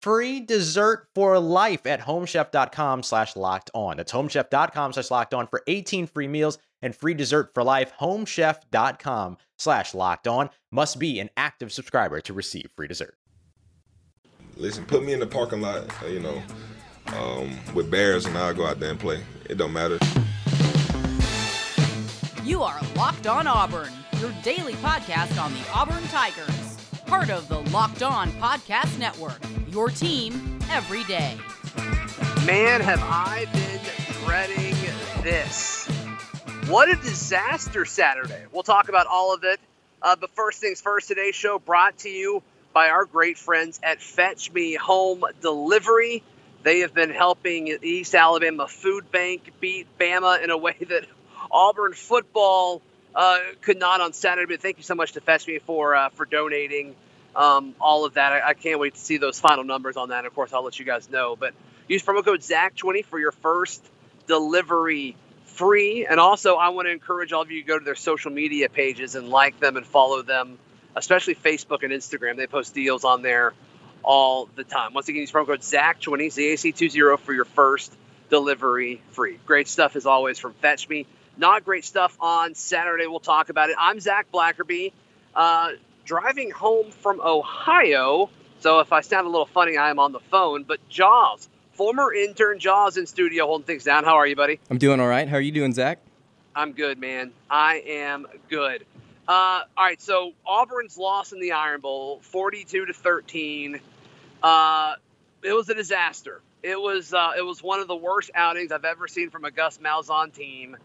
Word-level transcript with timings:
free 0.00 0.40
dessert 0.40 1.06
for 1.14 1.38
life 1.38 1.86
at 1.86 2.00
homechef.com 2.00 3.02
slash 3.02 3.36
locked 3.36 3.70
on. 3.74 3.96
That's 3.96 4.12
homechef.com 4.12 4.92
slash 4.92 5.10
locked 5.10 5.34
on 5.34 5.46
for 5.46 5.62
18 5.66 6.06
free 6.06 6.28
meals 6.28 6.58
and 6.82 6.94
free 6.94 7.14
dessert 7.14 7.50
for 7.54 7.62
life. 7.62 7.92
Homechef.com 8.00 9.36
slash 9.58 9.94
locked 9.94 10.26
on 10.26 10.50
must 10.72 10.98
be 10.98 11.20
an 11.20 11.30
active 11.36 11.72
subscriber 11.72 12.20
to 12.22 12.32
receive 12.32 12.70
free 12.76 12.88
dessert. 12.88 13.14
Listen, 14.56 14.84
put 14.84 15.04
me 15.04 15.12
in 15.12 15.20
the 15.20 15.26
parking 15.26 15.60
lot, 15.62 15.84
you 16.08 16.20
know, 16.20 16.42
um, 17.16 17.56
with 17.74 17.90
bears 17.90 18.26
and 18.26 18.36
I'll 18.36 18.54
go 18.54 18.66
out 18.66 18.78
there 18.78 18.90
and 18.90 19.00
play. 19.00 19.20
It 19.48 19.56
don't 19.56 19.72
matter. 19.72 19.98
You 22.44 22.62
are 22.62 22.78
Locked 22.96 23.26
On 23.26 23.46
Auburn, 23.46 23.92
your 24.18 24.32
daily 24.42 24.74
podcast 24.74 25.42
on 25.42 25.52
the 25.52 25.60
Auburn 25.72 26.02
Tigers. 26.08 26.69
Part 27.10 27.30
of 27.30 27.48
the 27.48 27.58
Locked 27.72 28.04
On 28.04 28.30
Podcast 28.34 28.96
Network, 28.96 29.40
your 29.72 29.90
team 29.90 30.60
every 30.70 31.02
day. 31.02 31.36
Man, 32.46 32.80
have 32.80 33.00
I 33.02 33.48
been 33.52 34.24
dreading 34.24 34.76
this. 35.24 35.88
What 36.68 36.88
a 36.88 36.94
disaster 36.94 37.84
Saturday. 37.84 38.44
We'll 38.52 38.62
talk 38.62 38.88
about 38.88 39.08
all 39.08 39.34
of 39.34 39.42
it. 39.42 39.58
Uh, 40.00 40.14
but 40.14 40.30
first 40.36 40.60
things 40.60 40.80
first, 40.80 41.08
today's 41.08 41.34
show 41.34 41.58
brought 41.58 41.98
to 41.98 42.08
you 42.08 42.44
by 42.72 42.90
our 42.90 43.06
great 43.06 43.36
friends 43.38 43.80
at 43.82 44.00
Fetch 44.00 44.52
Me 44.52 44.74
Home 44.74 45.24
Delivery. 45.40 46.22
They 46.62 46.78
have 46.78 46.94
been 46.94 47.10
helping 47.10 47.76
East 47.82 48.14
Alabama 48.14 48.68
Food 48.68 49.10
Bank 49.10 49.50
beat 49.58 49.88
Bama 49.98 50.44
in 50.44 50.50
a 50.50 50.56
way 50.56 50.76
that 50.88 51.06
Auburn 51.50 51.92
football 51.92 52.82
uh, 53.14 53.38
could 53.62 53.78
not 53.78 54.00
on 54.00 54.12
Saturday. 54.12 54.54
But 54.54 54.62
thank 54.62 54.78
you 54.78 54.82
so 54.82 54.94
much 54.94 55.12
to 55.12 55.20
Fetch 55.20 55.46
Me 55.46 55.58
for 55.58 55.94
uh, 55.94 56.08
for 56.10 56.24
donating 56.24 56.94
um, 57.34 57.74
all 57.80 58.04
of 58.04 58.14
that. 58.14 58.32
I, 58.32 58.48
I, 58.48 58.54
can't 58.54 58.80
wait 58.80 58.94
to 58.94 59.00
see 59.00 59.16
those 59.16 59.38
final 59.38 59.64
numbers 59.64 59.96
on 59.96 60.08
that. 60.08 60.26
Of 60.26 60.34
course, 60.34 60.52
I'll 60.52 60.64
let 60.64 60.78
you 60.78 60.84
guys 60.84 61.08
know. 61.10 61.36
But 61.36 61.54
use 61.88 62.02
promo 62.02 62.24
code 62.24 62.40
Zach20 62.40 63.04
for 63.04 63.18
your 63.18 63.32
first 63.32 63.84
delivery 64.26 65.16
free. 65.44 66.06
And 66.06 66.18
also, 66.18 66.56
I 66.56 66.70
want 66.70 66.86
to 66.86 66.92
encourage 66.92 67.32
all 67.32 67.42
of 67.42 67.50
you 67.50 67.60
to 67.60 67.66
go 67.66 67.78
to 67.78 67.84
their 67.84 67.94
social 67.94 68.30
media 68.30 68.68
pages 68.68 69.14
and 69.14 69.28
like 69.28 69.60
them 69.60 69.76
and 69.76 69.86
follow 69.86 70.22
them, 70.22 70.58
especially 70.96 71.34
Facebook 71.34 71.82
and 71.82 71.92
Instagram. 71.92 72.36
They 72.36 72.46
post 72.46 72.74
deals 72.74 73.04
on 73.04 73.22
there 73.22 73.52
all 74.02 74.48
the 74.56 74.64
time. 74.64 74.94
Once 74.94 75.08
again, 75.08 75.20
use 75.20 75.30
promo 75.30 75.46
code 75.46 75.60
Zach20 75.60 76.28
ZAC20 76.28 77.18
for 77.20 77.32
your 77.32 77.44
first 77.44 77.92
delivery 78.30 79.02
free. 79.10 79.38
Great 79.46 79.68
stuff 79.68 79.96
as 79.96 80.06
always 80.06 80.38
from 80.38 80.54
Fetch 80.54 80.88
Me. 80.88 81.06
Not 81.40 81.64
great 81.64 81.86
stuff 81.86 82.18
on 82.20 82.54
Saturday. 82.54 83.06
We'll 83.06 83.18
talk 83.18 83.48
about 83.48 83.70
it. 83.70 83.76
I'm 83.78 83.98
Zac 83.98 84.30
Blackerby, 84.30 84.92
uh, 85.34 85.70
driving 86.04 86.50
home 86.50 86.90
from 86.90 87.18
Ohio. 87.18 88.28
So 88.58 88.80
if 88.80 88.92
I 88.92 89.00
sound 89.00 89.26
a 89.26 89.30
little 89.30 89.46
funny, 89.46 89.78
I 89.78 89.88
am 89.88 89.98
on 89.98 90.12
the 90.12 90.20
phone. 90.20 90.64
But 90.64 90.86
Jaws, 90.90 91.48
former 91.72 92.12
intern 92.12 92.58
Jaws 92.58 92.98
in 92.98 93.06
studio 93.06 93.46
holding 93.46 93.64
things 93.64 93.84
down. 93.84 94.04
How 94.04 94.16
are 94.16 94.26
you, 94.26 94.36
buddy? 94.36 94.60
I'm 94.68 94.76
doing 94.76 95.00
all 95.00 95.08
right. 95.08 95.26
How 95.26 95.38
are 95.38 95.40
you 95.40 95.50
doing, 95.50 95.72
Zac? 95.72 96.00
I'm 96.54 96.72
good, 96.72 96.98
man. 96.98 97.32
I 97.48 97.76
am 97.86 98.26
good. 98.50 98.84
Uh, 99.26 99.62
all 99.78 99.84
right, 99.84 100.02
so 100.02 100.32
Auburn's 100.46 100.98
loss 100.98 101.32
in 101.32 101.40
the 101.40 101.52
Iron 101.52 101.80
Bowl, 101.80 102.20
42 102.20 102.84
to 102.84 102.92
13. 102.92 103.80
Uh, 104.42 104.94
it 105.42 105.54
was 105.54 105.70
a 105.70 105.74
disaster. 105.74 106.42
It 106.62 106.78
was 106.78 107.14
uh, 107.14 107.32
it 107.38 107.42
was 107.42 107.62
one 107.62 107.80
of 107.80 107.88
the 107.88 107.96
worst 107.96 108.30
outings 108.34 108.72
I've 108.72 108.84
ever 108.84 109.08
seen 109.08 109.30
from 109.30 109.46
a 109.46 109.50
Gus 109.50 109.78
Malzahn 109.78 110.34
team. 110.34 110.76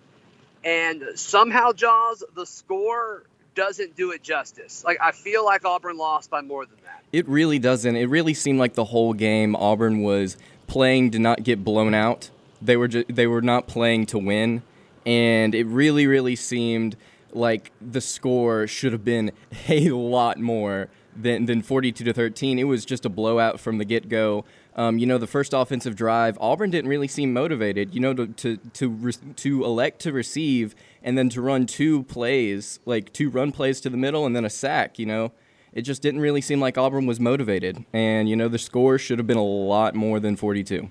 And 0.63 1.03
somehow, 1.15 1.71
Jaws, 1.73 2.23
the 2.35 2.45
score 2.45 3.23
doesn't 3.55 3.95
do 3.95 4.11
it 4.11 4.21
justice. 4.21 4.83
Like 4.85 4.97
I 5.01 5.11
feel 5.11 5.43
like 5.43 5.65
Auburn 5.65 5.97
lost 5.97 6.29
by 6.29 6.41
more 6.41 6.65
than 6.65 6.77
that. 6.83 7.03
It 7.11 7.27
really 7.27 7.57
doesn't. 7.57 7.95
It 7.95 8.07
really 8.07 8.33
seemed 8.33 8.59
like 8.59 8.73
the 8.73 8.85
whole 8.85 9.13
game 9.13 9.55
Auburn 9.55 10.01
was 10.01 10.37
playing 10.67 11.11
to 11.11 11.19
not 11.19 11.43
get 11.43 11.63
blown 11.63 11.93
out. 11.93 12.29
They 12.61 12.77
were 12.77 12.87
ju- 12.87 13.05
they 13.07 13.27
were 13.27 13.41
not 13.41 13.67
playing 13.67 14.07
to 14.07 14.17
win, 14.17 14.63
and 15.05 15.55
it 15.55 15.65
really 15.65 16.05
really 16.05 16.35
seemed 16.35 16.95
like 17.31 17.71
the 17.81 18.01
score 18.01 18.67
should 18.67 18.91
have 18.91 19.05
been 19.05 19.31
a 19.69 19.89
lot 19.91 20.39
more 20.39 20.89
than 21.15 21.45
than 21.45 21.61
42 21.61 22.03
to 22.03 22.13
13. 22.13 22.59
It 22.59 22.65
was 22.65 22.85
just 22.85 23.05
a 23.05 23.09
blowout 23.09 23.59
from 23.59 23.77
the 23.77 23.85
get 23.85 24.09
go. 24.09 24.45
Um, 24.75 24.97
you 24.99 25.05
know, 25.05 25.17
the 25.17 25.27
first 25.27 25.53
offensive 25.53 25.95
drive, 25.95 26.37
Auburn 26.41 26.69
didn't 26.69 26.89
really 26.89 27.07
seem 27.07 27.31
motivated. 27.31 27.93
You 27.93 28.01
know, 28.01 28.13
to 28.13 28.27
to 28.27 28.57
to, 28.57 28.89
re- 28.89 29.13
to 29.37 29.63
elect 29.63 30.01
to 30.01 30.11
receive 30.11 30.75
and 31.01 31.17
then 31.17 31.29
to 31.29 31.41
run 31.41 31.65
two 31.65 32.03
plays, 32.03 32.79
like 32.85 33.13
two 33.13 33.29
run 33.29 33.51
plays 33.51 33.79
to 33.81 33.89
the 33.89 33.97
middle 33.97 34.25
and 34.25 34.35
then 34.35 34.43
a 34.43 34.49
sack. 34.49 34.99
You 34.99 35.05
know, 35.05 35.31
it 35.73 35.83
just 35.83 36.01
didn't 36.01 36.19
really 36.21 36.41
seem 36.41 36.59
like 36.59 36.77
Auburn 36.77 37.05
was 37.05 37.19
motivated. 37.19 37.85
And 37.93 38.27
you 38.29 38.35
know, 38.35 38.47
the 38.47 38.59
score 38.59 38.97
should 38.97 39.19
have 39.19 39.27
been 39.27 39.37
a 39.37 39.43
lot 39.43 39.95
more 39.95 40.19
than 40.19 40.35
42. 40.35 40.89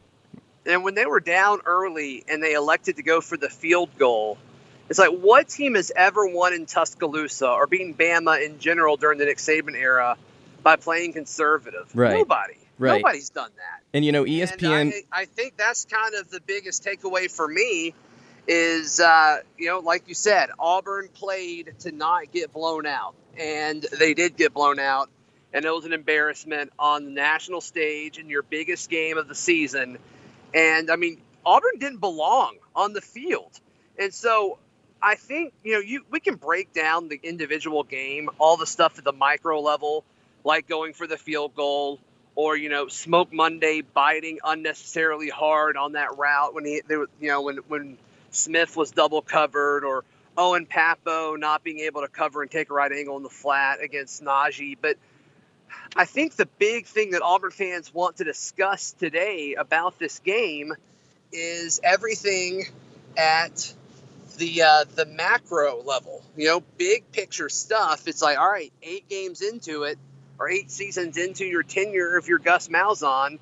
And 0.66 0.82
when 0.82 0.94
they 0.94 1.04
were 1.04 1.20
down 1.20 1.60
early 1.66 2.24
and 2.26 2.42
they 2.42 2.54
elected 2.54 2.96
to 2.96 3.02
go 3.02 3.20
for 3.20 3.36
the 3.36 3.50
field 3.50 3.90
goal, 3.98 4.38
it's 4.88 4.98
like 4.98 5.10
what 5.10 5.48
team 5.48 5.74
has 5.74 5.92
ever 5.94 6.26
won 6.26 6.52
in 6.52 6.64
Tuscaloosa 6.66 7.48
or 7.48 7.66
beaten 7.66 7.94
Bama 7.94 8.44
in 8.44 8.58
general 8.58 8.96
during 8.96 9.18
the 9.18 9.26
Nick 9.26 9.38
Saban 9.38 9.74
era 9.74 10.16
by 10.62 10.76
playing 10.76 11.12
conservative? 11.12 11.90
Right. 11.94 12.12
Nobody. 12.12 12.54
Right. 12.78 13.02
Nobody's 13.02 13.30
done 13.30 13.50
that. 13.56 13.82
And 13.92 14.04
you 14.04 14.12
know, 14.12 14.24
ESPN. 14.24 14.92
I, 15.12 15.22
I, 15.22 15.24
think 15.26 15.56
that's 15.56 15.84
kind 15.84 16.14
of 16.14 16.30
the 16.30 16.40
biggest 16.40 16.84
takeaway 16.84 17.30
for 17.30 17.46
me 17.46 17.94
is, 18.48 19.00
uh, 19.00 19.38
you 19.56 19.68
know, 19.68 19.78
like 19.78 20.08
you 20.08 20.14
said, 20.14 20.50
Auburn 20.58 21.08
played 21.08 21.74
to 21.80 21.92
not 21.92 22.32
get 22.32 22.52
blown 22.52 22.86
out, 22.86 23.14
and 23.38 23.82
they 23.98 24.14
did 24.14 24.36
get 24.36 24.52
blown 24.52 24.78
out, 24.78 25.08
and 25.52 25.64
it 25.64 25.70
was 25.70 25.84
an 25.84 25.92
embarrassment 25.92 26.72
on 26.78 27.04
the 27.04 27.10
national 27.10 27.60
stage 27.60 28.18
in 28.18 28.28
your 28.28 28.42
biggest 28.42 28.90
game 28.90 29.18
of 29.18 29.28
the 29.28 29.34
season. 29.34 29.98
And 30.52 30.90
I 30.90 30.96
mean, 30.96 31.20
Auburn 31.46 31.78
didn't 31.78 32.00
belong 32.00 32.56
on 32.74 32.92
the 32.92 33.00
field, 33.00 33.52
and 33.98 34.12
so 34.12 34.58
I 35.00 35.14
think 35.14 35.52
you 35.62 35.74
know 35.74 35.80
you 35.80 36.04
we 36.10 36.18
can 36.18 36.34
break 36.34 36.72
down 36.72 37.08
the 37.08 37.20
individual 37.22 37.84
game, 37.84 38.30
all 38.38 38.56
the 38.56 38.66
stuff 38.66 38.98
at 38.98 39.04
the 39.04 39.12
micro 39.12 39.60
level, 39.60 40.04
like 40.42 40.66
going 40.66 40.92
for 40.92 41.06
the 41.06 41.16
field 41.16 41.54
goal 41.54 42.00
or 42.36 42.56
you 42.56 42.68
know 42.68 42.88
Smoke 42.88 43.32
Monday 43.32 43.80
biting 43.82 44.38
unnecessarily 44.44 45.28
hard 45.28 45.76
on 45.76 45.92
that 45.92 46.16
route 46.16 46.54
when 46.54 46.64
he 46.64 46.82
there, 46.86 47.06
you 47.20 47.28
know 47.28 47.42
when 47.42 47.56
when 47.68 47.98
Smith 48.30 48.76
was 48.76 48.90
double 48.90 49.22
covered 49.22 49.84
or 49.84 50.04
Owen 50.36 50.66
Pappoe 50.66 51.36
not 51.36 51.62
being 51.62 51.80
able 51.80 52.00
to 52.00 52.08
cover 52.08 52.42
and 52.42 52.50
take 52.50 52.70
a 52.70 52.74
right 52.74 52.90
angle 52.90 53.16
in 53.16 53.22
the 53.22 53.28
flat 53.28 53.80
against 53.82 54.22
Najee. 54.22 54.76
But 54.80 54.96
I 55.96 56.04
think 56.04 56.34
the 56.34 56.46
big 56.58 56.86
thing 56.86 57.12
that 57.12 57.22
Auburn 57.22 57.52
fans 57.52 57.94
want 57.94 58.16
to 58.16 58.24
discuss 58.24 58.92
today 58.92 59.54
about 59.54 59.98
this 59.98 60.18
game 60.20 60.74
is 61.32 61.80
everything 61.84 62.64
at 63.16 63.72
the 64.36 64.62
uh, 64.62 64.84
the 64.94 65.06
macro 65.06 65.82
level, 65.82 66.22
you 66.36 66.46
know, 66.46 66.62
big 66.78 67.10
picture 67.12 67.48
stuff, 67.48 68.08
it's 68.08 68.22
like, 68.22 68.38
all 68.38 68.50
right, 68.50 68.72
eight 68.82 69.08
games 69.08 69.40
into 69.42 69.84
it, 69.84 69.98
or 70.38 70.48
eight 70.48 70.70
seasons 70.70 71.16
into 71.16 71.44
your 71.44 71.62
tenure 71.62 72.16
if 72.16 72.28
you're 72.28 72.38
Gus 72.38 72.68
Malzahn, 72.68 73.38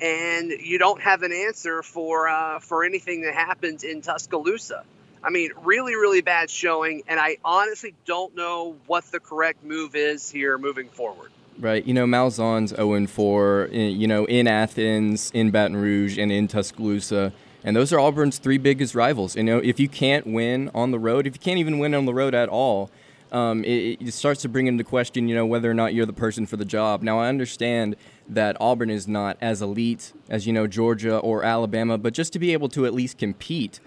and 0.00 0.50
you 0.50 0.78
don't 0.78 1.00
have 1.00 1.22
an 1.22 1.32
answer 1.32 1.82
for 1.82 2.28
uh, 2.28 2.58
for 2.58 2.84
anything 2.84 3.22
that 3.22 3.34
happens 3.34 3.84
in 3.84 4.02
Tuscaloosa. 4.02 4.84
I 5.24 5.30
mean, 5.30 5.50
really, 5.62 5.94
really 5.94 6.20
bad 6.20 6.50
showing, 6.50 7.02
and 7.06 7.20
I 7.20 7.36
honestly 7.44 7.94
don't 8.06 8.34
know 8.34 8.76
what 8.86 9.04
the 9.04 9.20
correct 9.20 9.62
move 9.62 9.94
is 9.94 10.28
here 10.28 10.58
moving 10.58 10.88
forward. 10.88 11.30
Right. 11.58 11.84
You 11.84 11.94
know, 11.94 12.06
Malzahn's 12.06 12.74
0 12.74 13.06
4, 13.06 13.68
you 13.70 14.08
know, 14.08 14.24
in 14.24 14.48
Athens, 14.48 15.30
in 15.32 15.50
Baton 15.50 15.76
Rouge, 15.76 16.18
and 16.18 16.32
in 16.32 16.48
Tuscaloosa. 16.48 17.32
And 17.62 17.76
those 17.76 17.92
are 17.92 18.00
Auburn's 18.00 18.38
three 18.38 18.58
biggest 18.58 18.94
rivals. 18.94 19.36
You 19.36 19.44
know, 19.44 19.58
if 19.58 19.78
you 19.78 19.88
can't 19.88 20.26
win 20.26 20.70
on 20.74 20.90
the 20.90 20.98
road, 20.98 21.26
if 21.26 21.34
you 21.34 21.40
can't 21.40 21.58
even 21.58 21.78
win 21.78 21.94
on 21.94 22.06
the 22.06 22.14
road 22.14 22.34
at 22.34 22.48
all, 22.48 22.90
um, 23.32 23.64
it, 23.64 24.00
it, 24.00 24.12
starts 24.12 24.42
to 24.42 24.48
bring 24.48 24.66
into 24.66 24.84
question, 24.84 25.26
you 25.26 25.34
know, 25.34 25.46
whether 25.46 25.70
or 25.70 25.74
not 25.74 25.94
you're 25.94 26.06
the 26.06 26.12
person 26.12 26.44
for 26.44 26.58
the 26.58 26.66
job. 26.66 27.02
Now, 27.02 27.18
I 27.18 27.28
understand 27.28 27.96
that 28.28 28.58
Auburn 28.60 28.90
is 28.90 29.08
not 29.08 29.38
as 29.40 29.62
elite 29.62 30.12
as, 30.28 30.46
you 30.46 30.52
know, 30.52 30.66
Georgia 30.66 31.16
or 31.16 31.42
Alabama, 31.42 31.96
but 31.96 32.12
just 32.12 32.34
to 32.34 32.38
be 32.38 32.52
able 32.52 32.68
to 32.68 32.84
at 32.84 32.92
least 32.92 33.16
compete 33.16 33.80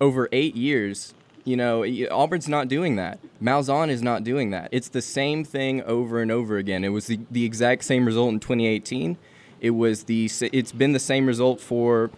over 0.00 0.28
eight 0.30 0.54
years, 0.54 1.14
you 1.44 1.56
know, 1.56 1.84
Auburn's 2.12 2.48
not 2.48 2.68
doing 2.68 2.94
that. 2.96 3.18
Malzahn 3.42 3.88
is 3.88 4.02
not 4.02 4.22
doing 4.22 4.50
that. 4.50 4.68
It's 4.70 4.88
the 4.88 5.02
same 5.02 5.44
thing 5.44 5.82
over 5.82 6.22
and 6.22 6.30
over 6.30 6.56
again. 6.56 6.84
It 6.84 6.90
was 6.90 7.08
the, 7.08 7.18
the 7.28 7.44
exact 7.44 7.84
same 7.84 8.06
result 8.06 8.32
in 8.32 8.40
2018. 8.40 9.18
It 9.60 9.70
was 9.70 10.04
the 10.04 10.30
it's 10.52 10.72
been 10.72 10.92
the 10.92 10.98
same 10.98 11.26
result 11.26 11.60
for 11.60 12.10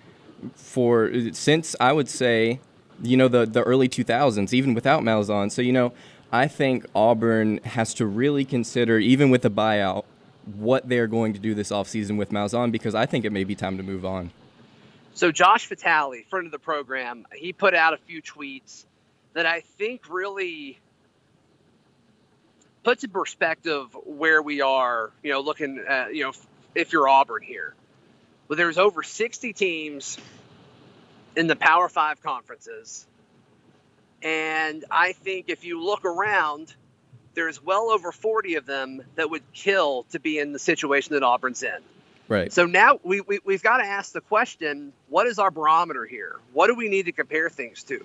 for 0.55 1.11
since 1.33 1.77
I 1.79 1.93
would 1.93 2.09
say, 2.09 2.61
you 3.03 3.19
know, 3.19 3.29
the 3.29 3.45
the 3.45 3.63
early 3.63 3.89
2000s, 3.89 4.53
even 4.55 4.73
without 4.73 5.03
Malzahn. 5.03 5.51
So 5.51 5.61
you 5.61 5.73
know, 5.73 5.93
I 6.35 6.49
think 6.49 6.85
Auburn 6.97 7.59
has 7.59 7.95
to 7.95 8.07
really 8.07 8.45
consider, 8.45 8.99
even 8.99 9.31
with 9.31 9.43
the 9.43 9.53
buyout, 9.53 10.03
what 10.57 10.89
they're 10.89 11.07
going 11.07 11.33
to 11.35 11.39
do 11.39 11.55
this 11.55 11.71
offseason 11.71 12.17
with 12.17 12.31
Malzahn 12.31 12.73
because 12.73 12.93
I 12.93 13.07
think 13.07 13.25
it 13.25 13.31
may 13.31 13.45
be 13.45 13.55
time 13.55 13.77
to 13.77 13.85
move 13.85 14.05
on. 14.05 14.33
So 15.15 15.31
Josh 15.31 15.69
Vitale, 15.69 16.25
friend 16.29 16.47
of 16.47 16.51
the 16.51 16.59
program, 16.59 17.25
he 17.33 17.53
put 17.53 17.73
out 17.73 17.95
a 17.95 17.99
few 17.99 18.21
tweets 18.21 18.85
that 19.35 19.47
I 19.47 19.61
think 19.61 20.11
really 20.11 20.81
puts 22.83 23.05
in 23.05 23.11
perspective 23.11 23.97
where 24.05 24.43
we 24.43 24.61
are. 24.61 25.13
You 25.23 25.35
know, 25.35 25.41
looking 25.41 25.85
at 25.89 26.17
you 26.17 26.25
know 26.25 26.33
if 26.75 26.93
you're 26.93 27.07
Auburn 27.07 27.45
here, 27.45 27.75
well, 28.49 28.57
there's 28.57 28.77
over 28.77 29.05
60 29.05 29.53
teams 29.53 30.19
in 31.37 31.47
the 31.47 31.55
Power 31.55 31.89
Five 31.89 32.21
conferences. 32.25 33.07
And 34.25 34.87
I 34.91 35.13
think 35.13 35.47
if 35.49 35.65
you 35.65 35.85
look 35.85 36.07
around, 36.07 36.75
there's 37.35 37.63
well 37.63 37.91
over 37.91 38.11
40 38.11 38.55
of 38.57 38.67
them 38.67 39.03
that 39.17 39.31
would 39.31 39.43
kill 39.53 40.05
to 40.11 40.19
be 40.19 40.39
in 40.39 40.53
the 40.53 40.59
situation 40.59 41.13
that 41.13 41.23
Auburn's 41.23 41.63
in. 41.63 41.79
Right. 42.27 42.51
So 42.51 42.65
now 42.65 42.99
we, 43.03 43.21
we, 43.21 43.41
we've 43.45 43.63
got 43.63 43.79
to 43.79 43.85
ask 43.85 44.13
the 44.13 44.23
question 44.23 44.95
what 45.11 45.27
is 45.27 45.39
our 45.39 45.51
barometer 45.51 46.07
here? 46.07 46.37
What 46.55 46.69
do 46.69 46.75
we 46.75 46.89
need 46.89 47.05
to 47.05 47.13
compare 47.13 47.51
things 47.51 47.83
to? 47.85 48.03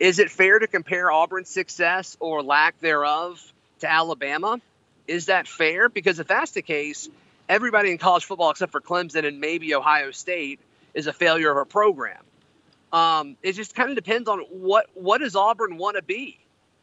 Is 0.00 0.18
it 0.18 0.30
fair 0.30 0.58
to 0.58 0.66
compare 0.66 1.12
Auburn's 1.12 1.50
success 1.50 2.16
or 2.18 2.42
lack 2.42 2.80
thereof 2.80 3.40
to 3.80 3.90
Alabama? 3.90 4.58
Is 5.06 5.26
that 5.26 5.46
fair? 5.46 5.90
Because 5.90 6.18
if 6.18 6.26
that's 6.26 6.52
the 6.52 6.62
case, 6.62 7.10
everybody 7.46 7.90
in 7.90 7.98
college 7.98 8.24
football 8.24 8.50
except 8.50 8.72
for 8.72 8.80
Clemson 8.80 9.26
and 9.26 9.38
maybe 9.38 9.74
Ohio 9.74 10.12
State 10.12 10.60
is 10.94 11.06
a 11.06 11.12
failure 11.12 11.50
of 11.50 11.58
a 11.58 11.66
program. 11.66 12.22
Um, 12.92 13.36
it 13.42 13.52
just 13.52 13.74
kind 13.74 13.88
of 13.88 13.96
depends 13.96 14.28
on 14.28 14.40
what 14.50 14.86
what 14.94 15.18
does 15.18 15.34
Auburn 15.34 15.78
want 15.78 15.96
to 15.96 16.02
be, 16.02 16.38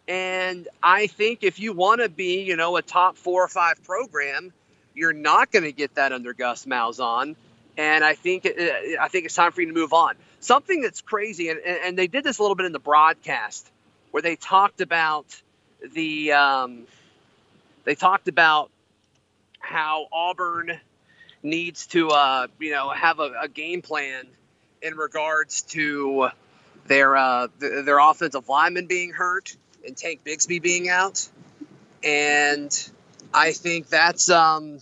and 0.08 0.68
I 0.82 1.08
think 1.08 1.44
if 1.44 1.60
you 1.60 1.74
want 1.74 2.02
to 2.02 2.10
be, 2.10 2.42
you 2.42 2.56
know, 2.56 2.78
a 2.78 2.82
top 2.82 3.16
four 3.16 3.44
or 3.44 3.48
five 3.48 3.84
program, 3.84 4.52
you're 4.96 5.14
not 5.14 5.52
going 5.52 5.66
to 5.66 5.72
get 5.72 5.96
that 5.96 6.12
under 6.12 6.34
Gus 6.34 6.66
Malzahn, 6.66 7.36
and 7.78 8.04
I 8.04 8.16
think 8.16 8.48
I 8.48 9.08
think 9.08 9.26
it's 9.26 9.36
time 9.36 9.52
for 9.52 9.62
you 9.62 9.68
to 9.68 9.74
move 9.74 9.94
on. 9.94 10.16
Something 10.40 10.82
that's 10.82 11.02
crazy, 11.02 11.50
and, 11.50 11.60
and 11.60 11.98
they 11.98 12.08
did 12.08 12.24
this 12.24 12.40
a 12.40 12.42
little 12.42 12.56
bit 12.56 12.66
in 12.66 12.72
the 12.72 12.80
broadcast, 12.80 13.70
where 14.12 14.24
they 14.24 14.36
talked 14.36 14.82
about 14.82 15.26
the 15.94 16.32
um, 16.32 16.88
they 17.84 17.96
talked 17.96 18.28
about 18.28 18.72
how 19.60 20.08
Auburn 20.12 20.80
needs 21.44 21.88
to, 21.88 22.10
uh, 22.10 22.48
you 22.60 22.72
know, 22.72 22.90
have 22.90 23.20
a, 23.20 23.34
a, 23.44 23.48
game 23.48 23.82
plan 23.82 24.26
in 24.82 24.96
regards 24.96 25.62
to 25.64 26.30
their 26.86 27.16
uh, 27.16 27.48
th- 27.60 27.86
their 27.86 28.00
offensive 28.00 28.50
lineman 28.50 28.88
being 28.88 29.12
hurt 29.12 29.56
and 29.86 29.96
Tank 29.96 30.22
Bigsby 30.26 30.62
being 30.62 30.90
out, 30.90 31.28
and 32.04 32.90
I 33.34 33.52
think 33.52 33.88
that's 33.88 34.30
um, 34.30 34.80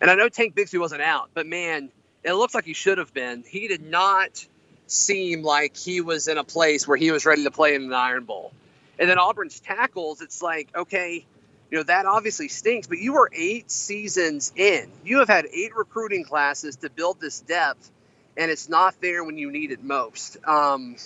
and 0.00 0.10
I 0.10 0.14
know 0.14 0.28
Tank 0.28 0.54
Bigsby 0.54 0.78
wasn't 0.80 1.02
out, 1.02 1.30
but 1.34 1.46
man, 1.46 1.90
it 2.24 2.32
looks 2.32 2.54
like 2.54 2.64
he 2.64 2.74
should 2.74 2.98
have 2.98 3.12
been. 3.14 3.44
He 3.46 3.68
did 3.68 3.82
not 3.82 4.46
seem 4.86 5.42
like 5.42 5.76
he 5.76 6.00
was 6.00 6.28
in 6.28 6.38
a 6.38 6.44
place 6.44 6.88
where 6.88 6.96
he 6.96 7.10
was 7.10 7.26
ready 7.26 7.44
to 7.44 7.50
play 7.50 7.74
in 7.74 7.84
an 7.84 7.92
Iron 7.92 8.24
Bowl. 8.24 8.52
And 8.98 9.08
then 9.08 9.18
Auburn's 9.18 9.60
tackles, 9.60 10.22
it's 10.22 10.42
like, 10.42 10.74
okay, 10.74 11.24
you 11.70 11.78
know 11.78 11.84
that 11.84 12.06
obviously 12.06 12.48
stinks 12.48 12.86
but 12.86 12.98
you 12.98 13.16
are 13.16 13.30
eight 13.32 13.70
seasons 13.70 14.52
in 14.56 14.90
you 15.04 15.18
have 15.18 15.28
had 15.28 15.46
eight 15.52 15.76
recruiting 15.76 16.24
classes 16.24 16.76
to 16.76 16.90
build 16.90 17.20
this 17.20 17.40
depth 17.40 17.90
and 18.38 18.50
it's 18.50 18.68
not 18.68 18.94
there 19.02 19.22
when 19.22 19.36
you 19.36 19.50
need 19.50 19.72
it 19.72 19.82
most. 19.82 20.38
Um, 20.46 20.96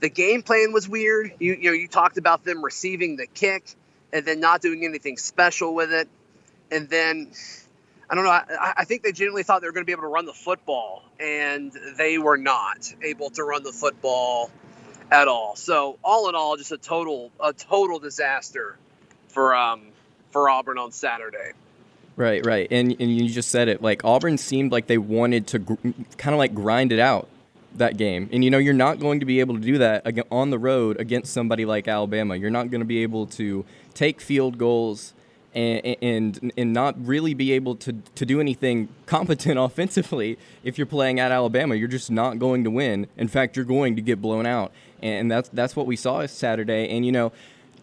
the 0.00 0.08
game 0.08 0.42
plan 0.42 0.72
was 0.72 0.88
weird. 0.88 1.32
You, 1.38 1.54
you 1.54 1.70
know 1.70 1.72
you 1.72 1.86
talked 1.86 2.18
about 2.18 2.42
them 2.44 2.64
receiving 2.64 3.16
the 3.16 3.26
kick 3.26 3.64
and 4.12 4.24
then 4.26 4.40
not 4.40 4.62
doing 4.62 4.84
anything 4.84 5.16
special 5.18 5.74
with 5.74 5.92
it. 5.92 6.08
And 6.70 6.88
then 6.88 7.30
i 8.10 8.14
don't 8.14 8.24
know 8.24 8.30
i, 8.30 8.74
I 8.78 8.84
think 8.84 9.02
they 9.02 9.12
genuinely 9.12 9.42
thought 9.42 9.60
they 9.60 9.68
were 9.68 9.72
going 9.72 9.84
to 9.84 9.86
be 9.86 9.92
able 9.92 10.02
to 10.02 10.08
run 10.08 10.26
the 10.26 10.32
football 10.32 11.02
and 11.20 11.72
they 11.96 12.18
were 12.18 12.36
not 12.36 12.92
able 13.02 13.30
to 13.30 13.44
run 13.44 13.62
the 13.62 13.72
football 13.72 14.50
at 15.12 15.28
all. 15.28 15.54
So 15.56 15.98
all 16.02 16.28
in 16.28 16.34
all 16.34 16.56
just 16.56 16.72
a 16.72 16.78
total 16.78 17.30
a 17.38 17.52
total 17.52 17.98
disaster 17.98 18.76
for 19.28 19.54
um, 19.54 19.82
for 20.30 20.48
Auburn 20.48 20.78
on 20.78 20.90
Saturday. 20.90 21.52
Right, 22.16 22.44
right, 22.44 22.68
and 22.70 22.94
and 23.00 23.16
you 23.16 23.28
just 23.28 23.50
said 23.50 23.68
it. 23.68 23.82
Like 23.82 24.04
Auburn 24.04 24.36
seemed 24.36 24.70
like 24.70 24.86
they 24.86 24.98
wanted 24.98 25.46
to 25.48 25.58
gr- 25.58 25.74
kind 26.18 26.34
of 26.34 26.38
like 26.38 26.54
grind 26.54 26.92
it 26.92 26.98
out 26.98 27.28
that 27.76 27.96
game, 27.96 28.28
and 28.32 28.44
you 28.44 28.50
know 28.50 28.58
you're 28.58 28.74
not 28.74 29.00
going 29.00 29.20
to 29.20 29.26
be 29.26 29.40
able 29.40 29.54
to 29.54 29.60
do 29.60 29.78
that 29.78 30.06
on 30.30 30.50
the 30.50 30.58
road 30.58 31.00
against 31.00 31.32
somebody 31.32 31.64
like 31.64 31.88
Alabama. 31.88 32.36
You're 32.36 32.50
not 32.50 32.70
going 32.70 32.80
to 32.82 32.86
be 32.86 33.02
able 33.02 33.26
to 33.28 33.64
take 33.94 34.20
field 34.20 34.58
goals 34.58 35.14
and, 35.54 35.96
and 36.02 36.52
and 36.56 36.72
not 36.72 36.94
really 37.04 37.32
be 37.32 37.52
able 37.52 37.76
to 37.76 37.94
to 38.14 38.26
do 38.26 38.40
anything 38.40 38.88
competent 39.06 39.58
offensively 39.58 40.38
if 40.62 40.76
you're 40.76 40.86
playing 40.86 41.18
at 41.18 41.32
Alabama. 41.32 41.74
You're 41.74 41.88
just 41.88 42.10
not 42.10 42.38
going 42.38 42.64
to 42.64 42.70
win. 42.70 43.06
In 43.16 43.28
fact, 43.28 43.56
you're 43.56 43.64
going 43.64 43.96
to 43.96 44.02
get 44.02 44.20
blown 44.20 44.46
out, 44.46 44.72
and 45.02 45.30
that's 45.30 45.48
that's 45.48 45.74
what 45.74 45.86
we 45.86 45.96
saw 45.96 46.26
Saturday. 46.26 46.88
And 46.88 47.06
you 47.06 47.12
know 47.12 47.32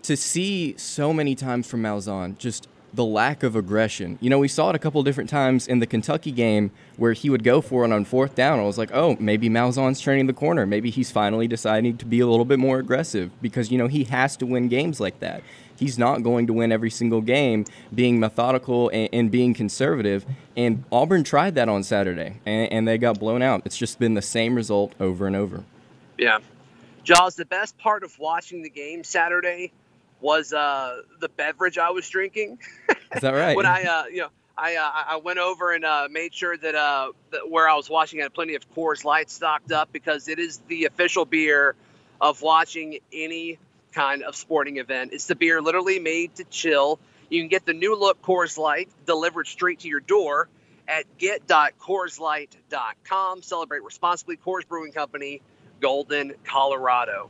to 0.04 0.16
see 0.16 0.76
so 0.78 1.14
many 1.14 1.36
times 1.36 1.68
from 1.68 1.84
Malzahn 1.84 2.38
just 2.38 2.68
the 2.94 3.06
lack 3.06 3.44
of 3.44 3.56
aggression. 3.56 4.18
You 4.22 4.30
know, 4.30 4.40
we 4.40 4.48
saw 4.48 4.70
it 4.70 4.76
a 4.76 4.80
couple 4.80 5.02
different 5.04 5.30
times 5.30 5.68
in 5.68 5.80
the 5.80 5.86
Kentucky 5.86 6.32
game 6.32 6.72
where 6.98 7.14
he 7.14 7.30
would 7.30 7.44
go 7.44 7.62
for 7.62 7.86
it 7.86 7.92
on 7.92 8.06
fourth 8.06 8.36
down. 8.36 8.60
I 8.60 8.64
was 8.64 8.78
like, 8.78 8.92
oh, 8.94 9.16
maybe 9.20 9.50
Malzahn's 9.50 10.02
turning 10.02 10.28
the 10.28 10.34
corner. 10.34 10.66
Maybe 10.66 10.90
he's 10.90 11.12
finally 11.12 11.48
deciding 11.48 11.98
to 11.98 12.06
be 12.06 12.20
a 12.20 12.28
little 12.28 12.46
bit 12.46 12.60
more 12.60 12.80
aggressive 12.80 13.32
because, 13.42 13.72
you 13.72 13.78
know, 13.78 13.88
he 13.88 14.06
has 14.06 14.36
to 14.38 14.46
win 14.46 14.68
games 14.68 15.00
like 15.00 15.20
that. 15.20 15.44
He's 15.76 15.98
not 15.98 16.24
going 16.24 16.46
to 16.48 16.54
win 16.54 16.72
every 16.72 16.90
single 16.90 17.22
game 17.22 17.64
being 17.94 18.20
methodical 18.20 18.90
and, 18.90 19.08
and 19.14 19.32
being 19.32 19.54
conservative. 19.54 20.26
And 20.58 20.84
Auburn 20.92 21.24
tried 21.24 21.56
that 21.56 21.70
on 21.70 21.84
Saturday 21.84 22.42
and, 22.46 22.72
and 22.72 22.88
they 22.88 22.98
got 22.98 23.20
blown 23.20 23.42
out. 23.42 23.62
It's 23.66 23.78
just 23.78 23.98
been 23.98 24.14
the 24.14 24.22
same 24.22 24.56
result 24.56 24.94
over 25.00 25.26
and 25.26 25.36
over. 25.36 25.64
Yeah. 26.18 26.40
Jaws, 27.04 27.36
the 27.36 27.46
best 27.46 27.78
part 27.78 28.04
of 28.04 28.20
watching 28.20 28.62
the 28.62 28.70
game 28.70 29.06
Saturday 29.06 29.72
was 30.22 30.54
uh, 30.54 31.02
the 31.20 31.30
beverage 31.30 31.78
I 31.78 31.92
was 31.92 32.10
drinking. 32.10 32.60
Is 33.16 33.22
that 33.22 33.34
right? 33.34 33.56
when 33.56 33.66
I, 33.66 33.84
uh, 33.84 34.06
you 34.06 34.22
know, 34.22 34.30
I, 34.58 34.76
uh, 34.76 35.14
I 35.14 35.22
went 35.24 35.40
over 35.40 35.74
and 35.74 35.86
uh, 35.86 36.10
made 36.12 36.34
sure 36.34 36.58
that, 36.58 36.76
uh, 36.76 37.14
that 37.32 37.50
where 37.50 37.70
I 37.70 37.76
was 37.76 37.90
watching 37.90 38.20
had 38.20 38.34
plenty 38.34 38.56
of 38.56 38.70
Coors 38.74 39.06
Light 39.06 39.30
stocked 39.30 39.72
up 39.72 39.94
because 39.94 40.28
it 40.28 40.38
is 40.38 40.58
the 40.68 40.84
official 40.86 41.24
beer 41.26 41.76
of 42.20 42.42
watching 42.42 43.00
any 43.14 43.58
kind 43.94 44.24
of 44.24 44.36
sporting 44.36 44.76
event. 44.78 45.14
It's 45.14 45.28
the 45.28 45.36
beer 45.36 45.62
literally 45.62 46.00
made 46.00 46.36
to 46.36 46.44
chill. 46.44 47.00
You 47.30 47.42
can 47.42 47.48
get 47.48 47.66
the 47.66 47.74
new 47.74 47.96
look 47.96 48.22
Coors 48.22 48.58
Light 48.58 48.90
delivered 49.06 49.48
straight 49.48 49.80
to 49.80 49.88
your 49.88 50.02
door 50.02 50.50
at 50.88 51.06
get.coorslight.com. 51.18 53.42
Celebrate 53.44 53.84
responsibly. 53.84 54.38
Coors 54.38 54.68
Brewing 54.68 54.92
Company, 54.92 55.42
Golden, 55.80 56.34
Colorado. 56.44 57.30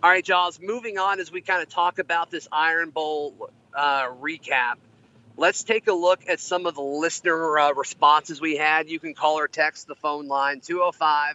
All 0.00 0.08
right, 0.08 0.24
Jaws, 0.24 0.60
moving 0.60 0.96
on 0.96 1.18
as 1.18 1.32
we 1.32 1.40
kind 1.40 1.60
of 1.60 1.68
talk 1.68 1.98
about 1.98 2.30
this 2.30 2.46
Iron 2.52 2.90
Bowl 2.90 3.50
uh, 3.74 4.08
recap, 4.20 4.76
let's 5.36 5.64
take 5.64 5.88
a 5.88 5.92
look 5.92 6.20
at 6.28 6.38
some 6.38 6.66
of 6.66 6.76
the 6.76 6.82
listener 6.82 7.58
uh, 7.58 7.72
responses 7.72 8.40
we 8.40 8.56
had. 8.56 8.88
You 8.88 9.00
can 9.00 9.12
call 9.14 9.40
or 9.40 9.48
text 9.48 9.88
the 9.88 9.96
phone 9.96 10.28
line 10.28 10.60
205 10.60 11.34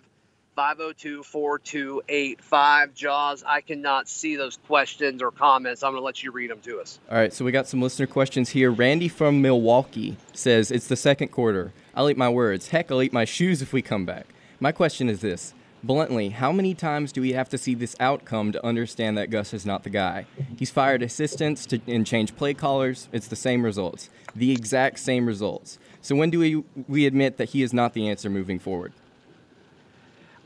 502 0.55 1.23
4285. 1.23 2.93
Jaws, 2.93 3.43
I 3.45 3.59
cannot 3.59 4.07
see 4.07 4.37
those 4.37 4.55
questions 4.65 5.21
or 5.21 5.31
comments. 5.31 5.83
I'm 5.83 5.91
going 5.91 5.99
to 5.99 6.05
let 6.05 6.23
you 6.23 6.31
read 6.31 6.49
them 6.49 6.61
to 6.61 6.79
us. 6.79 6.99
All 7.11 7.17
right, 7.17 7.33
so 7.33 7.43
we 7.43 7.51
got 7.51 7.67
some 7.67 7.81
listener 7.81 8.07
questions 8.07 8.47
here. 8.51 8.71
Randy 8.71 9.09
from 9.09 9.41
Milwaukee 9.41 10.15
says, 10.31 10.71
It's 10.71 10.87
the 10.87 10.95
second 10.95 11.29
quarter. 11.29 11.73
I'll 11.93 12.09
eat 12.09 12.15
my 12.17 12.29
words. 12.29 12.69
Heck, 12.69 12.89
I'll 12.89 13.01
eat 13.01 13.11
my 13.11 13.25
shoes 13.25 13.61
if 13.61 13.73
we 13.73 13.81
come 13.81 14.05
back. 14.05 14.27
My 14.61 14.71
question 14.71 15.09
is 15.09 15.19
this 15.19 15.53
Bluntly, 15.83 16.29
how 16.29 16.53
many 16.53 16.73
times 16.73 17.11
do 17.11 17.19
we 17.19 17.33
have 17.33 17.49
to 17.49 17.57
see 17.57 17.75
this 17.75 17.93
outcome 17.99 18.53
to 18.53 18.65
understand 18.65 19.17
that 19.17 19.29
Gus 19.29 19.53
is 19.53 19.65
not 19.65 19.83
the 19.83 19.89
guy? 19.89 20.25
He's 20.57 20.71
fired 20.71 21.03
assistants 21.03 21.65
to, 21.67 21.81
and 21.87 22.07
changed 22.07 22.37
play 22.37 22.53
callers. 22.53 23.09
It's 23.11 23.27
the 23.27 23.35
same 23.35 23.65
results, 23.65 24.09
the 24.33 24.53
exact 24.53 24.99
same 24.99 25.25
results. 25.25 25.77
So 26.01 26.15
when 26.15 26.29
do 26.29 26.39
we, 26.39 26.63
we 26.87 27.05
admit 27.05 27.35
that 27.35 27.49
he 27.49 27.63
is 27.63 27.73
not 27.73 27.93
the 27.93 28.07
answer 28.07 28.29
moving 28.29 28.59
forward? 28.59 28.93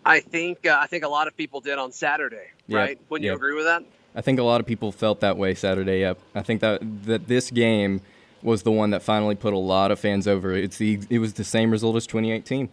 I 0.04 0.22
think 0.22 0.66
uh, 0.66 0.78
I 0.80 0.88
think 0.88 1.04
a 1.04 1.10
lot 1.10 1.28
of 1.28 1.36
people 1.36 1.60
did 1.60 1.78
on 1.78 1.92
Saturday, 1.92 2.48
right? 2.70 2.98
Wouldn't 3.10 3.26
you 3.26 3.34
agree 3.34 3.54
with 3.54 3.66
that? 3.66 3.84
I 4.16 4.22
think 4.22 4.40
a 4.40 4.44
lot 4.44 4.62
of 4.62 4.66
people 4.66 4.94
felt 4.94 5.20
that 5.20 5.38
way 5.38 5.54
Saturday. 5.54 6.00
Yep. 6.00 6.20
I 6.34 6.42
think 6.44 6.62
that 6.62 6.80
that 7.04 7.28
this 7.28 7.52
game 7.52 8.00
was 8.42 8.64
the 8.64 8.72
one 8.72 8.92
that 8.92 9.04
finally 9.04 9.36
put 9.36 9.54
a 9.54 9.58
lot 9.58 9.92
of 9.92 10.00
fans 10.00 10.26
over. 10.26 10.54
It's 10.54 10.78
the 10.78 11.02
it 11.10 11.20
was 11.20 11.34
the 11.34 11.44
same 11.44 11.72
result 11.72 11.98
as 11.98 12.08
2018. 12.08 12.70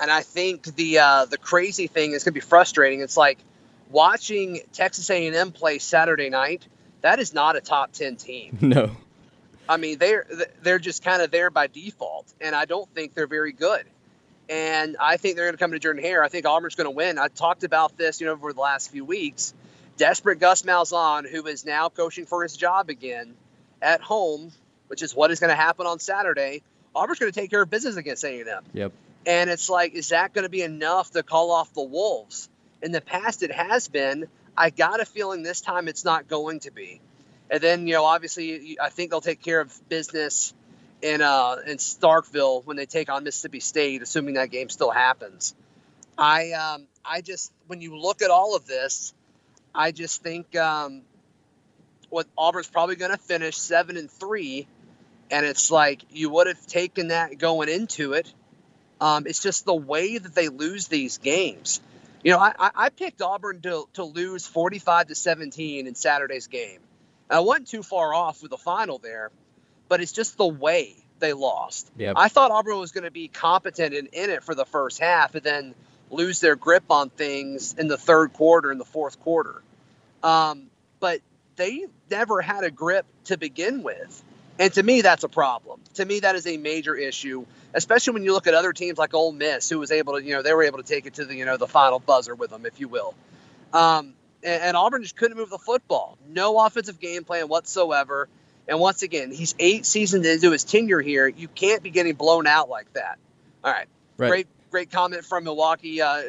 And 0.00 0.10
I 0.10 0.22
think 0.22 0.64
the 0.76 0.98
uh, 0.98 1.24
the 1.26 1.38
crazy 1.38 1.86
thing 1.86 2.12
is 2.12 2.24
going 2.24 2.32
to 2.32 2.40
be 2.40 2.40
frustrating. 2.40 3.00
It's 3.00 3.16
like 3.16 3.38
watching 3.90 4.60
Texas 4.72 5.08
A&M 5.10 5.52
play 5.52 5.78
Saturday 5.78 6.28
night. 6.28 6.66
That 7.00 7.18
is 7.18 7.32
not 7.32 7.56
a 7.56 7.60
top 7.60 7.92
ten 7.92 8.16
team. 8.16 8.58
No. 8.60 8.96
I 9.68 9.78
mean, 9.78 9.98
they're 9.98 10.26
they're 10.62 10.78
just 10.78 11.02
kind 11.02 11.22
of 11.22 11.32
there 11.32 11.50
by 11.50 11.66
default, 11.66 12.32
and 12.40 12.54
I 12.54 12.66
don't 12.66 12.88
think 12.94 13.14
they're 13.14 13.26
very 13.26 13.50
good. 13.50 13.84
And 14.48 14.96
I 15.00 15.16
think 15.16 15.34
they're 15.34 15.46
going 15.46 15.54
to 15.54 15.58
come 15.58 15.72
to 15.72 15.80
Jordan 15.80 16.04
Hare. 16.04 16.22
I 16.22 16.28
think 16.28 16.46
Auburn's 16.46 16.76
going 16.76 16.84
to 16.84 16.92
win. 16.92 17.18
I 17.18 17.26
talked 17.26 17.64
about 17.64 17.96
this, 17.96 18.20
you 18.20 18.28
know, 18.28 18.32
over 18.34 18.52
the 18.52 18.60
last 18.60 18.92
few 18.92 19.04
weeks. 19.04 19.54
Desperate 19.96 20.38
Gus 20.38 20.62
Malzahn, 20.62 21.28
who 21.28 21.46
is 21.46 21.64
now 21.64 21.88
coaching 21.88 22.26
for 22.26 22.44
his 22.44 22.56
job 22.56 22.90
again 22.90 23.34
at 23.82 24.00
home, 24.00 24.52
which 24.88 25.02
is 25.02 25.16
what 25.16 25.30
is 25.32 25.40
going 25.40 25.50
to 25.50 25.56
happen 25.56 25.86
on 25.86 25.98
Saturday. 25.98 26.62
Auburn's 26.94 27.18
going 27.18 27.32
to 27.32 27.40
take 27.40 27.50
care 27.50 27.62
of 27.62 27.70
business 27.70 27.96
against 27.96 28.24
A&M. 28.24 28.62
Yep. 28.72 28.92
And 29.26 29.50
it's 29.50 29.68
like, 29.68 29.94
is 29.94 30.10
that 30.10 30.32
going 30.32 30.44
to 30.44 30.48
be 30.48 30.62
enough 30.62 31.10
to 31.10 31.22
call 31.24 31.50
off 31.50 31.74
the 31.74 31.82
Wolves? 31.82 32.48
In 32.80 32.92
the 32.92 33.00
past, 33.00 33.42
it 33.42 33.50
has 33.50 33.88
been. 33.88 34.28
I 34.56 34.70
got 34.70 35.00
a 35.00 35.04
feeling 35.04 35.42
this 35.42 35.60
time 35.60 35.88
it's 35.88 36.04
not 36.04 36.28
going 36.28 36.60
to 36.60 36.70
be. 36.70 37.00
And 37.50 37.60
then, 37.60 37.86
you 37.86 37.94
know, 37.94 38.04
obviously, 38.04 38.78
I 38.80 38.88
think 38.88 39.10
they'll 39.10 39.20
take 39.20 39.42
care 39.42 39.60
of 39.60 39.88
business 39.88 40.54
in 41.02 41.20
uh, 41.22 41.56
in 41.66 41.76
Starkville 41.76 42.64
when 42.64 42.76
they 42.76 42.86
take 42.86 43.10
on 43.10 43.24
Mississippi 43.24 43.60
State, 43.60 44.02
assuming 44.02 44.34
that 44.34 44.50
game 44.50 44.68
still 44.68 44.90
happens. 44.90 45.54
I 46.16 46.52
um, 46.52 46.86
I 47.04 47.20
just 47.20 47.52
when 47.66 47.80
you 47.80 47.96
look 47.96 48.22
at 48.22 48.30
all 48.30 48.56
of 48.56 48.66
this, 48.66 49.12
I 49.74 49.92
just 49.92 50.22
think 50.22 50.56
um, 50.56 51.02
what 52.08 52.26
Auburn's 52.36 52.68
probably 52.68 52.96
going 52.96 53.12
to 53.12 53.18
finish 53.18 53.56
seven 53.56 53.96
and 53.96 54.10
three, 54.10 54.66
and 55.30 55.44
it's 55.44 55.70
like 55.70 56.02
you 56.10 56.30
would 56.30 56.46
have 56.46 56.66
taken 56.66 57.08
that 57.08 57.38
going 57.38 57.68
into 57.68 58.14
it. 58.14 58.32
Um, 59.00 59.26
it's 59.26 59.42
just 59.42 59.64
the 59.64 59.74
way 59.74 60.18
that 60.18 60.34
they 60.34 60.48
lose 60.48 60.88
these 60.88 61.18
games. 61.18 61.80
You 62.22 62.32
know, 62.32 62.38
I, 62.38 62.70
I- 62.74 62.88
picked 62.88 63.22
Auburn 63.22 63.60
to, 63.62 63.88
to 63.94 64.04
lose 64.04 64.46
45 64.46 65.08
to 65.08 65.14
17 65.14 65.86
in 65.86 65.94
Saturday's 65.94 66.46
game. 66.46 66.80
I 67.30 67.40
wasn't 67.40 67.68
too 67.68 67.82
far 67.82 68.14
off 68.14 68.42
with 68.42 68.50
the 68.50 68.56
final 68.56 68.98
there, 68.98 69.30
but 69.88 70.00
it's 70.00 70.12
just 70.12 70.36
the 70.36 70.46
way 70.46 70.96
they 71.18 71.32
lost. 71.32 71.90
Yep. 71.96 72.14
I 72.16 72.28
thought 72.28 72.50
Auburn 72.50 72.78
was 72.78 72.92
going 72.92 73.04
to 73.04 73.10
be 73.10 73.28
competent 73.28 73.94
and 73.94 74.08
in 74.08 74.30
it 74.30 74.42
for 74.42 74.54
the 74.54 74.64
first 74.64 74.98
half 75.00 75.34
and 75.34 75.44
then 75.44 75.74
lose 76.10 76.40
their 76.40 76.56
grip 76.56 76.84
on 76.90 77.10
things 77.10 77.74
in 77.74 77.88
the 77.88 77.96
third 77.96 78.32
quarter 78.32 78.70
and 78.70 78.80
the 78.80 78.84
fourth 78.84 79.20
quarter. 79.20 79.62
Um, 80.22 80.68
but 81.00 81.20
they 81.56 81.86
never 82.10 82.40
had 82.40 82.64
a 82.64 82.70
grip 82.70 83.06
to 83.24 83.36
begin 83.36 83.82
with. 83.82 84.22
And 84.58 84.72
to 84.72 84.82
me, 84.82 85.02
that's 85.02 85.24
a 85.24 85.28
problem. 85.28 85.80
To 85.94 86.04
me, 86.04 86.20
that 86.20 86.34
is 86.34 86.46
a 86.46 86.56
major 86.56 86.94
issue, 86.94 87.44
especially 87.74 88.14
when 88.14 88.22
you 88.24 88.32
look 88.32 88.46
at 88.46 88.54
other 88.54 88.72
teams 88.72 88.98
like 88.98 89.12
Ole 89.12 89.32
Miss, 89.32 89.68
who 89.68 89.78
was 89.78 89.90
able 89.90 90.14
to, 90.14 90.22
you 90.22 90.34
know, 90.34 90.42
they 90.42 90.54
were 90.54 90.62
able 90.62 90.78
to 90.78 90.84
take 90.84 91.06
it 91.06 91.14
to 91.14 91.24
the, 91.24 91.34
you 91.34 91.44
know, 91.44 91.56
the 91.56 91.66
final 91.66 91.98
buzzer 91.98 92.34
with 92.34 92.50
them, 92.50 92.64
if 92.64 92.80
you 92.80 92.88
will. 92.88 93.14
Um, 93.72 94.14
and, 94.42 94.62
and 94.62 94.76
Auburn 94.76 95.02
just 95.02 95.16
couldn't 95.16 95.36
move 95.36 95.50
the 95.50 95.58
football. 95.58 96.16
No 96.28 96.58
offensive 96.64 96.98
game 97.00 97.24
plan 97.24 97.48
whatsoever. 97.48 98.28
And 98.68 98.80
once 98.80 99.02
again, 99.02 99.30
he's 99.30 99.54
eight 99.58 99.84
seasons 99.84 100.26
into 100.26 100.50
his 100.52 100.64
tenure 100.64 101.00
here. 101.00 101.28
You 101.28 101.48
can't 101.48 101.82
be 101.82 101.90
getting 101.90 102.14
blown 102.14 102.46
out 102.46 102.68
like 102.68 102.92
that. 102.94 103.18
All 103.62 103.72
right. 103.72 103.86
Right. 104.16 104.28
Great, 104.28 104.46
great 104.70 104.90
comment 104.90 105.24
from 105.24 105.44
Milwaukee. 105.44 106.00
Uh, 106.00 106.22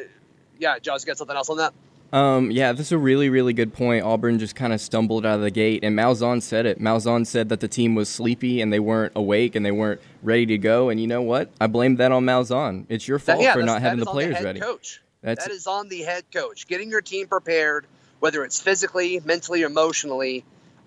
yeah, 0.58 0.78
Josh, 0.78 1.04
got 1.04 1.16
something 1.16 1.36
else 1.36 1.48
on 1.48 1.56
that? 1.56 1.72
Um, 2.12 2.50
yeah, 2.50 2.72
this 2.72 2.86
is 2.86 2.92
a 2.92 2.98
really, 2.98 3.28
really 3.28 3.52
good 3.52 3.74
point. 3.74 4.02
Auburn 4.04 4.38
just 4.38 4.54
kind 4.54 4.72
of 4.72 4.80
stumbled 4.80 5.26
out 5.26 5.34
of 5.36 5.40
the 5.42 5.50
gate, 5.50 5.84
and 5.84 5.96
Malzahn 5.98 6.40
said 6.40 6.64
it. 6.64 6.80
Malzahn 6.80 7.26
said 7.26 7.50
that 7.50 7.60
the 7.60 7.68
team 7.68 7.94
was 7.94 8.08
sleepy 8.08 8.62
and 8.62 8.72
they 8.72 8.80
weren't 8.80 9.12
awake 9.14 9.54
and 9.54 9.64
they 9.66 9.72
weren't 9.72 10.00
ready 10.22 10.46
to 10.46 10.56
go. 10.56 10.88
And 10.88 10.98
you 10.98 11.06
know 11.06 11.20
what? 11.20 11.50
I 11.60 11.66
blame 11.66 11.96
that 11.96 12.10
on 12.10 12.24
Malzahn. 12.24 12.86
It's 12.88 13.06
your 13.06 13.18
fault 13.18 13.38
That- 13.38 13.44
yeah, 13.44 13.52
for 13.52 13.62
not 13.62 13.82
having 13.82 13.98
that 13.98 14.04
the 14.06 14.06
is 14.06 14.08
on 14.08 14.14
players 14.14 14.36
head 14.36 14.44
ready. 14.44 14.60
Coach. 14.60 15.02
That's 15.20 15.44
that 15.44 15.52
is 15.52 15.66
on 15.66 15.88
the 15.88 16.02
head 16.02 16.24
coach. 16.32 16.66
Getting 16.66 16.88
your 16.90 17.02
team 17.02 17.26
prepared, 17.26 17.86
whether 18.20 18.42
it's 18.44 18.58
physically, 18.60 19.20
mentally, 19.24 19.62
emotionally, 19.62 20.44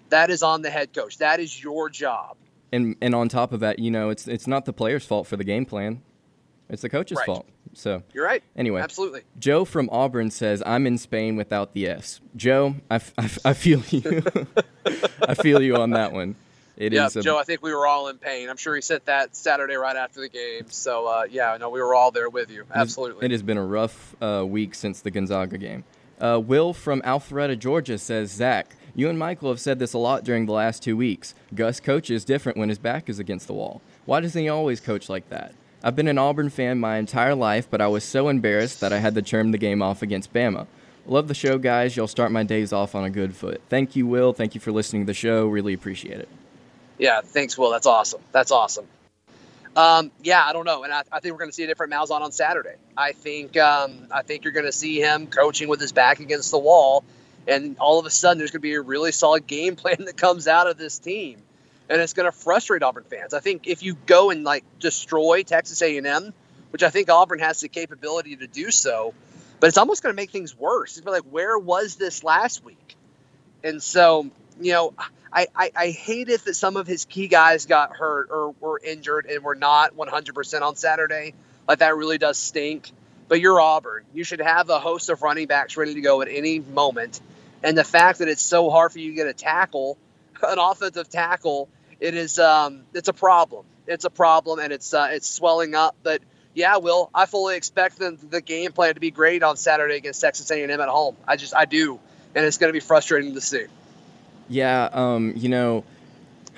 that 0.10 0.30
is 0.32 0.42
on 0.42 0.62
the 0.64 0.70
head 0.72 0.92
coach. 0.94 1.18
That 1.20 1.40
is 1.40 1.62
your 1.62 1.90
job. 1.90 2.36
and 2.74 2.96
and 3.02 3.14
on 3.14 3.28
top 3.30 3.52
of 3.52 3.60
that, 3.60 3.78
you 3.80 3.92
know, 3.92 4.10
it's 4.10 4.28
it's 4.28 4.48
not 4.48 4.66
the 4.66 4.74
players' 4.74 5.06
fault 5.06 5.28
for 5.28 5.36
the 5.38 5.44
game 5.44 5.66
plan. 5.66 6.02
It's 6.70 6.82
the 6.82 6.90
coach's 6.90 7.18
Right. 7.18 7.26
fault. 7.26 7.46
So 7.74 8.04
You're 8.14 8.26
right. 8.26 8.44
Anyway. 8.56 8.82
absolutely. 8.82 9.22
Joe 9.40 9.66
from 9.66 9.90
Auburn 9.92 10.32
says, 10.32 10.62
I'm 10.66 10.86
in 10.88 10.98
Spain 10.98 11.36
without 11.36 11.74
the 11.74 11.88
S. 11.88 12.20
Joe, 12.36 12.76
I, 12.90 12.96
f- 12.96 13.14
I 13.18 13.24
f- 13.26 13.40
I 13.46 13.54
feel 13.54 13.82
you. 13.90 14.24
I 15.28 15.34
feel 15.36 15.62
you 15.62 15.76
on 15.78 15.92
that 15.92 16.12
one. 16.12 16.36
It 16.78 16.94
yeah, 16.94 17.08
a- 17.14 17.22
Joe. 17.22 17.38
I 17.38 17.44
think 17.44 17.62
we 17.62 17.74
were 17.74 17.86
all 17.86 18.08
in 18.08 18.18
pain. 18.18 18.50
I'm 18.50 18.58
sure 18.58 18.76
he 18.76 18.82
said 18.82 19.02
that 19.06 19.36
Saturday 19.36 19.76
right 19.76 19.96
after 19.96 20.20
the 20.20 20.30
game. 20.30 20.66
So 20.70 21.06
uh, 21.08 21.24
yeah, 21.30 21.56
no, 21.60 21.70
we 21.70 21.82
were 21.82 21.94
all 21.96 22.12
there 22.12 22.30
with 22.30 22.50
you. 22.50 22.66
Absolutely. 22.74 23.26
It 23.26 23.32
has 23.32 23.44
been 23.44 23.58
a 23.58 23.66
rough 23.66 24.16
uh, 24.22 24.44
week 24.48 24.74
since 24.76 25.02
the 25.02 25.12
Gonzaga 25.12 25.58
game. 25.58 25.84
Uh, 26.20 26.40
Will 26.40 26.74
from 26.74 27.02
Alpharetta, 27.02 27.58
Georgia 27.58 27.98
says, 27.98 28.32
Zac, 28.32 28.76
you 28.96 29.10
and 29.10 29.18
Michael 29.18 29.50
have 29.50 29.60
said 29.60 29.80
this 29.80 29.94
a 29.94 29.98
lot 29.98 30.24
during 30.24 30.46
the 30.46 30.52
last 30.52 30.84
two 30.84 30.96
weeks. 30.98 31.34
Gus 31.56 31.80
coaches 31.80 32.26
different 32.26 32.58
when 32.58 32.70
his 32.70 32.78
back 32.80 33.10
is 33.10 33.20
against 33.20 33.48
the 33.48 33.54
wall. 33.54 33.82
Why 34.06 34.20
doesn't 34.20 34.40
he 34.42 34.50
always 34.50 34.80
coach 34.80 35.10
like 35.10 35.30
that? 35.30 35.54
I've 35.84 35.96
been 35.96 36.08
an 36.08 36.18
Auburn 36.18 36.50
fan 36.50 36.80
my 36.80 36.98
entire 36.98 37.34
life, 37.34 37.68
but 37.70 37.82
I 37.82 37.88
was 37.88 38.04
so 38.04 38.30
embarrassed 38.30 38.82
that 38.82 38.94
I 38.94 39.00
had 39.00 39.16
to 39.16 39.22
turn 39.22 39.52
the 39.52 39.58
game 39.58 39.82
off 39.82 40.02
against 40.02 40.32
Bama. 40.32 40.68
Love 41.08 41.28
the 41.28 41.34
show, 41.34 41.58
guys. 41.58 41.98
You'll 41.98 42.08
start 42.08 42.32
my 42.32 42.44
days 42.44 42.72
off 42.72 42.94
on 42.94 43.04
a 43.04 43.10
good 43.10 43.36
foot. 43.36 43.62
Thank 43.70 43.96
you, 43.96 44.06
Will. 44.06 44.34
Thank 44.34 44.54
you 44.54 44.62
for 44.62 44.72
listening 44.72 45.04
to 45.04 45.08
the 45.08 45.16
show. 45.16 45.48
Really 45.48 45.74
appreciate 45.74 46.20
it. 46.20 46.30
Yeah, 47.00 47.22
thanks, 47.22 47.58
Will. 47.58 47.72
That's 47.72 47.88
awesome. 47.88 48.22
That's 48.32 48.52
awesome. 48.52 48.86
Um, 49.76 50.12
yeah, 50.22 50.44
I 50.46 50.54
don't 50.54 50.66
know, 50.66 50.84
and 50.84 50.94
I, 50.94 51.04
I 51.12 51.20
think 51.20 51.34
we're 51.34 51.40
going 51.40 51.50
to 51.50 51.56
see 51.56 51.64
a 51.64 51.68
different 51.68 51.94
Malzahn 51.94 52.22
on 52.22 52.32
Saturday. 52.32 52.76
I 52.96 53.14
think 53.14 53.58
um, 53.58 54.08
I 54.12 54.22
think 54.22 54.44
you're 54.44 54.54
going 54.54 54.66
to 54.66 54.72
see 54.72 55.00
him 55.00 55.28
coaching 55.28 55.70
with 55.70 55.80
his 55.80 55.94
back 55.94 56.20
against 56.20 56.52
the 56.52 56.60
wall, 56.60 57.06
and 57.48 57.78
all 57.80 57.98
of 57.98 58.06
a 58.06 58.10
sudden 58.10 58.38
there's 58.38 58.52
going 58.52 58.60
to 58.60 58.68
be 58.68 58.74
a 58.74 58.82
really 58.82 59.14
solid 59.14 59.48
game 59.48 59.76
plan 59.78 60.06
that 60.06 60.18
comes 60.18 60.48
out 60.48 60.68
of 60.68 60.78
this 60.78 61.00
team, 61.00 61.42
and 61.92 62.02
it's 62.02 62.14
going 62.14 62.26
to 62.26 62.32
frustrate 62.32 62.84
Auburn 62.84 63.04
fans. 63.04 63.34
I 63.34 63.42
think 63.42 63.68
if 63.68 63.84
you 63.84 63.96
go 64.06 64.30
and 64.30 64.46
like 64.46 64.64
destroy 64.80 65.44
Texas 65.44 65.82
A&M, 65.82 66.34
which 66.72 66.84
I 66.84 66.90
think 66.90 67.10
Auburn 67.10 67.40
has 67.40 67.60
the 67.60 67.68
capability 67.68 68.38
to 68.38 68.48
do 68.48 68.72
so, 68.72 69.14
but 69.60 69.68
it's 69.68 69.78
almost 69.78 70.02
going 70.02 70.14
to 70.14 70.16
make 70.16 70.32
things 70.32 70.58
worse. 70.58 70.98
It's 70.98 71.06
like 71.06 71.24
where 71.24 71.58
was 71.58 71.98
this 71.98 72.24
last 72.24 72.64
week? 72.64 72.96
And 73.62 73.84
so, 73.84 74.30
you 74.62 74.72
know, 74.72 74.94
I, 75.32 75.48
I, 75.54 75.72
I 75.76 75.90
hate 75.90 76.30
it 76.30 76.46
that 76.46 76.56
some 76.56 76.78
of 76.78 76.88
his 76.88 77.04
key 77.04 77.28
guys 77.28 77.66
got 77.66 77.96
hurt 77.98 78.30
or 78.32 78.56
were 78.62 78.80
injured 78.82 79.26
and 79.26 79.44
were 79.44 79.56
not 79.56 79.96
100% 79.96 80.62
on 80.62 80.76
Saturday. 80.78 81.34
Like, 81.68 81.80
that 81.80 81.96
really 81.98 82.18
does 82.18 82.38
stink. 82.38 82.90
But 83.28 83.40
you're 83.40 83.60
Auburn. 83.60 84.04
You 84.14 84.24
should 84.24 84.42
have 84.42 84.70
a 84.70 84.80
host 84.80 85.10
of 85.10 85.22
running 85.22 85.48
backs 85.48 85.78
ready 85.78 85.94
to 85.94 86.02
go 86.02 86.22
at 86.22 86.30
any 86.30 86.60
moment. 86.60 87.22
And 87.64 87.78
the 87.78 87.84
fact 87.84 88.20
that 88.20 88.30
it's 88.30 88.42
so 88.42 88.70
hard 88.70 88.92
for 88.92 89.00
you 89.00 89.12
to 89.12 89.16
get 89.16 89.28
a 89.28 89.34
tackle, 89.34 89.98
an 90.44 90.58
offensive 90.58 91.10
tackle, 91.10 91.70
it 92.02 92.16
is 92.16 92.40
um, 92.40 92.84
it's 92.94 93.08
a 93.08 93.14
problem. 93.14 93.66
It's 93.88 94.06
a 94.06 94.10
problem, 94.10 94.60
and 94.60 94.74
it's 94.74 94.94
uh, 94.94 95.10
it's 95.12 95.30
swelling 95.30 95.76
up. 95.76 95.96
But 96.04 96.22
yeah, 96.54 96.78
Will, 96.78 97.10
I 97.14 97.28
fully 97.28 97.56
expect 97.56 98.00
the, 98.00 98.18
the 98.30 98.42
game 98.42 98.74
plan 98.74 98.96
to 98.96 99.00
be 99.00 99.12
great 99.12 99.44
on 99.44 99.56
Saturday 99.56 99.96
against 99.96 100.20
Texas 100.20 100.50
A&M 100.52 100.70
at 100.70 100.90
home. 100.90 101.16
I 101.28 101.38
just 101.38 101.56
I 101.56 101.66
do, 101.66 102.00
and 102.36 102.44
it's 102.44 102.58
going 102.58 102.70
to 102.70 102.74
be 102.74 102.80
frustrating 102.80 103.36
to 103.36 103.42
see. 103.42 103.66
Yeah, 104.50 104.90
um, 104.92 105.34
you 105.36 105.48
know, 105.48 105.84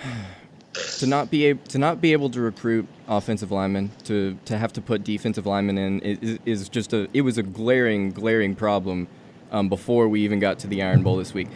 to 1.00 1.06
not 1.06 1.30
be 1.30 1.46
able 1.46 1.64
to 1.66 1.78
not 1.78 2.02
be 2.02 2.14
able 2.14 2.30
to 2.32 2.42
recruit 2.42 2.88
offensive 3.08 3.52
linemen 3.52 3.92
to 4.06 4.38
to 4.46 4.58
have 4.58 4.72
to 4.74 4.82
put 4.82 5.04
defensive 5.04 5.46
linemen 5.46 5.78
in 5.78 6.00
is, 6.00 6.40
is 6.46 6.70
just 6.70 6.94
a 6.94 7.10
it 7.14 7.22
was 7.22 7.38
a 7.38 7.44
glaring 7.44 8.12
glaring 8.12 8.56
problem 8.56 9.08
um, 9.52 9.68
before 9.68 10.08
we 10.08 10.22
even 10.22 10.40
got 10.40 10.60
to 10.60 10.68
the 10.68 10.82
Iron 10.82 11.04
Bowl 11.04 11.18
this 11.18 11.34
week. 11.34 11.50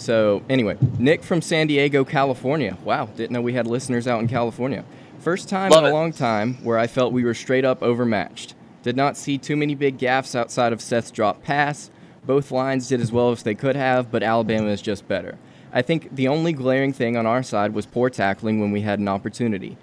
So 0.00 0.42
anyway, 0.48 0.78
Nick 0.98 1.22
from 1.22 1.42
San 1.42 1.66
Diego, 1.66 2.06
California. 2.06 2.78
Wow, 2.84 3.04
didn't 3.04 3.32
know 3.32 3.42
we 3.42 3.52
had 3.52 3.66
listeners 3.66 4.06
out 4.06 4.20
in 4.20 4.28
California. 4.28 4.82
First 5.18 5.50
time 5.50 5.70
Love 5.70 5.84
in 5.84 5.90
a 5.90 5.92
it. 5.92 5.92
long 5.92 6.12
time 6.12 6.54
where 6.64 6.78
I 6.78 6.86
felt 6.86 7.12
we 7.12 7.22
were 7.22 7.34
straight 7.34 7.66
up 7.66 7.82
overmatched. 7.82 8.54
Did 8.82 8.96
not 8.96 9.18
see 9.18 9.36
too 9.36 9.56
many 9.56 9.74
big 9.74 9.98
gaffes 9.98 10.34
outside 10.34 10.72
of 10.72 10.80
Seth's 10.80 11.10
drop 11.10 11.42
pass. 11.42 11.90
Both 12.24 12.50
lines 12.50 12.88
did 12.88 13.02
as 13.02 13.12
well 13.12 13.30
as 13.30 13.42
they 13.42 13.54
could 13.54 13.76
have, 13.76 14.10
but 14.10 14.22
Alabama 14.22 14.68
is 14.68 14.80
just 14.80 15.06
better. 15.06 15.36
I 15.70 15.82
think 15.82 16.16
the 16.16 16.28
only 16.28 16.54
glaring 16.54 16.94
thing 16.94 17.18
on 17.18 17.26
our 17.26 17.42
side 17.42 17.74
was 17.74 17.84
poor 17.84 18.08
tackling 18.08 18.58
when 18.58 18.72
we 18.72 18.80
had 18.80 19.00
an 19.00 19.08
opportunity. 19.08 19.76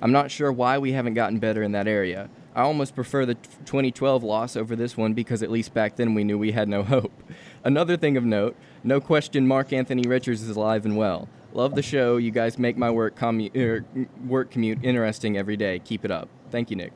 I'm 0.00 0.12
not 0.12 0.30
sure 0.30 0.52
why 0.52 0.78
we 0.78 0.92
haven't 0.92 1.14
gotten 1.14 1.40
better 1.40 1.64
in 1.64 1.72
that 1.72 1.88
area. 1.88 2.30
I 2.54 2.62
almost 2.62 2.94
prefer 2.94 3.26
the 3.26 3.34
2012 3.34 4.22
loss 4.22 4.54
over 4.54 4.76
this 4.76 4.96
one 4.96 5.14
because 5.14 5.42
at 5.42 5.50
least 5.50 5.74
back 5.74 5.96
then 5.96 6.14
we 6.14 6.22
knew 6.22 6.38
we 6.38 6.52
had 6.52 6.68
no 6.68 6.82
hope. 6.84 7.12
Another 7.64 7.96
thing 7.96 8.16
of 8.16 8.24
note, 8.24 8.56
no 8.82 9.00
question 9.00 9.46
Mark 9.46 9.72
Anthony 9.72 10.06
Richards 10.06 10.42
is 10.42 10.54
alive 10.54 10.84
and 10.84 10.96
well. 10.96 11.28
Love 11.54 11.74
the 11.74 11.82
show. 11.82 12.18
You 12.18 12.30
guys 12.30 12.58
make 12.58 12.76
my 12.76 12.90
work 12.90 13.16
commu- 13.16 13.56
er, 13.56 13.84
work 14.26 14.50
commute 14.50 14.84
interesting 14.84 15.38
every 15.38 15.56
day. 15.56 15.78
Keep 15.78 16.04
it 16.04 16.10
up. 16.10 16.28
Thank 16.50 16.70
you, 16.70 16.76
Nick. 16.76 16.92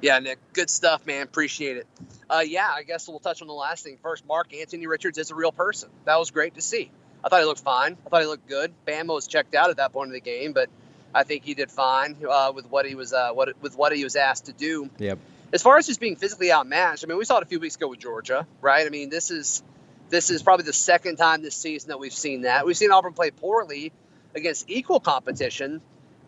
Yeah, 0.00 0.18
Nick, 0.20 0.38
good 0.52 0.70
stuff, 0.70 1.06
man. 1.06 1.22
Appreciate 1.22 1.76
it. 1.76 1.86
Uh, 2.30 2.42
yeah, 2.46 2.68
I 2.68 2.82
guess 2.82 3.08
we'll 3.08 3.18
touch 3.18 3.42
on 3.42 3.48
the 3.48 3.54
last 3.54 3.84
thing 3.84 3.98
first. 4.02 4.26
Mark 4.26 4.54
Anthony 4.54 4.86
Richards 4.86 5.18
is 5.18 5.30
a 5.30 5.34
real 5.34 5.52
person. 5.52 5.90
That 6.04 6.18
was 6.18 6.30
great 6.30 6.54
to 6.54 6.60
see. 6.60 6.90
I 7.22 7.28
thought 7.28 7.40
he 7.40 7.46
looked 7.46 7.60
fine. 7.60 7.96
I 8.06 8.08
thought 8.08 8.20
he 8.20 8.26
looked 8.26 8.48
good. 8.48 8.72
Bama 8.86 9.14
was 9.14 9.26
checked 9.26 9.54
out 9.54 9.70
at 9.70 9.76
that 9.78 9.92
point 9.92 10.08
of 10.08 10.14
the 10.14 10.20
game, 10.20 10.52
but 10.52 10.70
I 11.14 11.24
think 11.24 11.44
he 11.44 11.54
did 11.54 11.70
fine 11.70 12.16
uh, 12.28 12.52
with 12.54 12.70
what 12.70 12.86
he 12.86 12.94
was 12.94 13.12
uh, 13.12 13.32
what 13.32 13.60
with 13.60 13.76
what 13.76 13.94
he 13.94 14.04
was 14.04 14.16
asked 14.16 14.46
to 14.46 14.52
do. 14.52 14.88
Yep. 14.98 15.18
As 15.52 15.62
far 15.62 15.78
as 15.78 15.86
just 15.86 16.00
being 16.00 16.16
physically 16.16 16.52
outmatched, 16.52 17.04
I 17.04 17.06
mean, 17.06 17.18
we 17.18 17.24
saw 17.24 17.38
it 17.38 17.42
a 17.42 17.46
few 17.46 17.60
weeks 17.60 17.76
ago 17.76 17.88
with 17.88 17.98
Georgia, 17.98 18.46
right? 18.60 18.86
I 18.86 18.90
mean, 18.90 19.08
this 19.08 19.30
is 19.30 19.62
this 20.10 20.30
is 20.30 20.42
probably 20.42 20.64
the 20.64 20.72
second 20.72 21.16
time 21.16 21.42
this 21.42 21.54
season 21.54 21.88
that 21.88 21.98
we've 21.98 22.12
seen 22.12 22.42
that. 22.42 22.66
We've 22.66 22.76
seen 22.76 22.90
Auburn 22.90 23.12
play 23.12 23.30
poorly 23.30 23.92
against 24.34 24.68
equal 24.68 25.00
competition, 25.00 25.80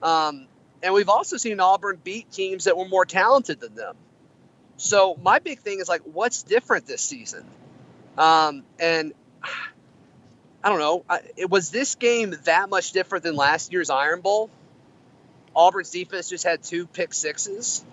um, 0.02 0.46
and 0.82 0.94
we've 0.94 1.08
also 1.08 1.36
seen 1.36 1.60
Auburn 1.60 1.98
beat 2.02 2.30
teams 2.30 2.64
that 2.64 2.76
were 2.76 2.88
more 2.88 3.04
talented 3.04 3.60
than 3.60 3.74
them. 3.74 3.96
So 4.76 5.18
my 5.22 5.38
big 5.38 5.60
thing 5.60 5.80
is 5.80 5.88
like, 5.88 6.02
what's 6.04 6.42
different 6.42 6.86
this 6.86 7.02
season? 7.02 7.44
Um, 8.16 8.64
and 8.78 9.12
I 10.64 10.68
don't 10.70 10.78
know. 10.78 11.04
I, 11.08 11.20
it 11.36 11.50
was 11.50 11.70
this 11.70 11.94
game 11.94 12.34
that 12.44 12.70
much 12.70 12.92
different 12.92 13.24
than 13.24 13.36
last 13.36 13.72
year's 13.72 13.90
Iron 13.90 14.20
Bowl? 14.20 14.50
Auburn's 15.54 15.90
defense 15.90 16.28
just 16.28 16.44
had 16.44 16.62
two 16.62 16.86
pick 16.86 17.12
sixes, 17.12 17.84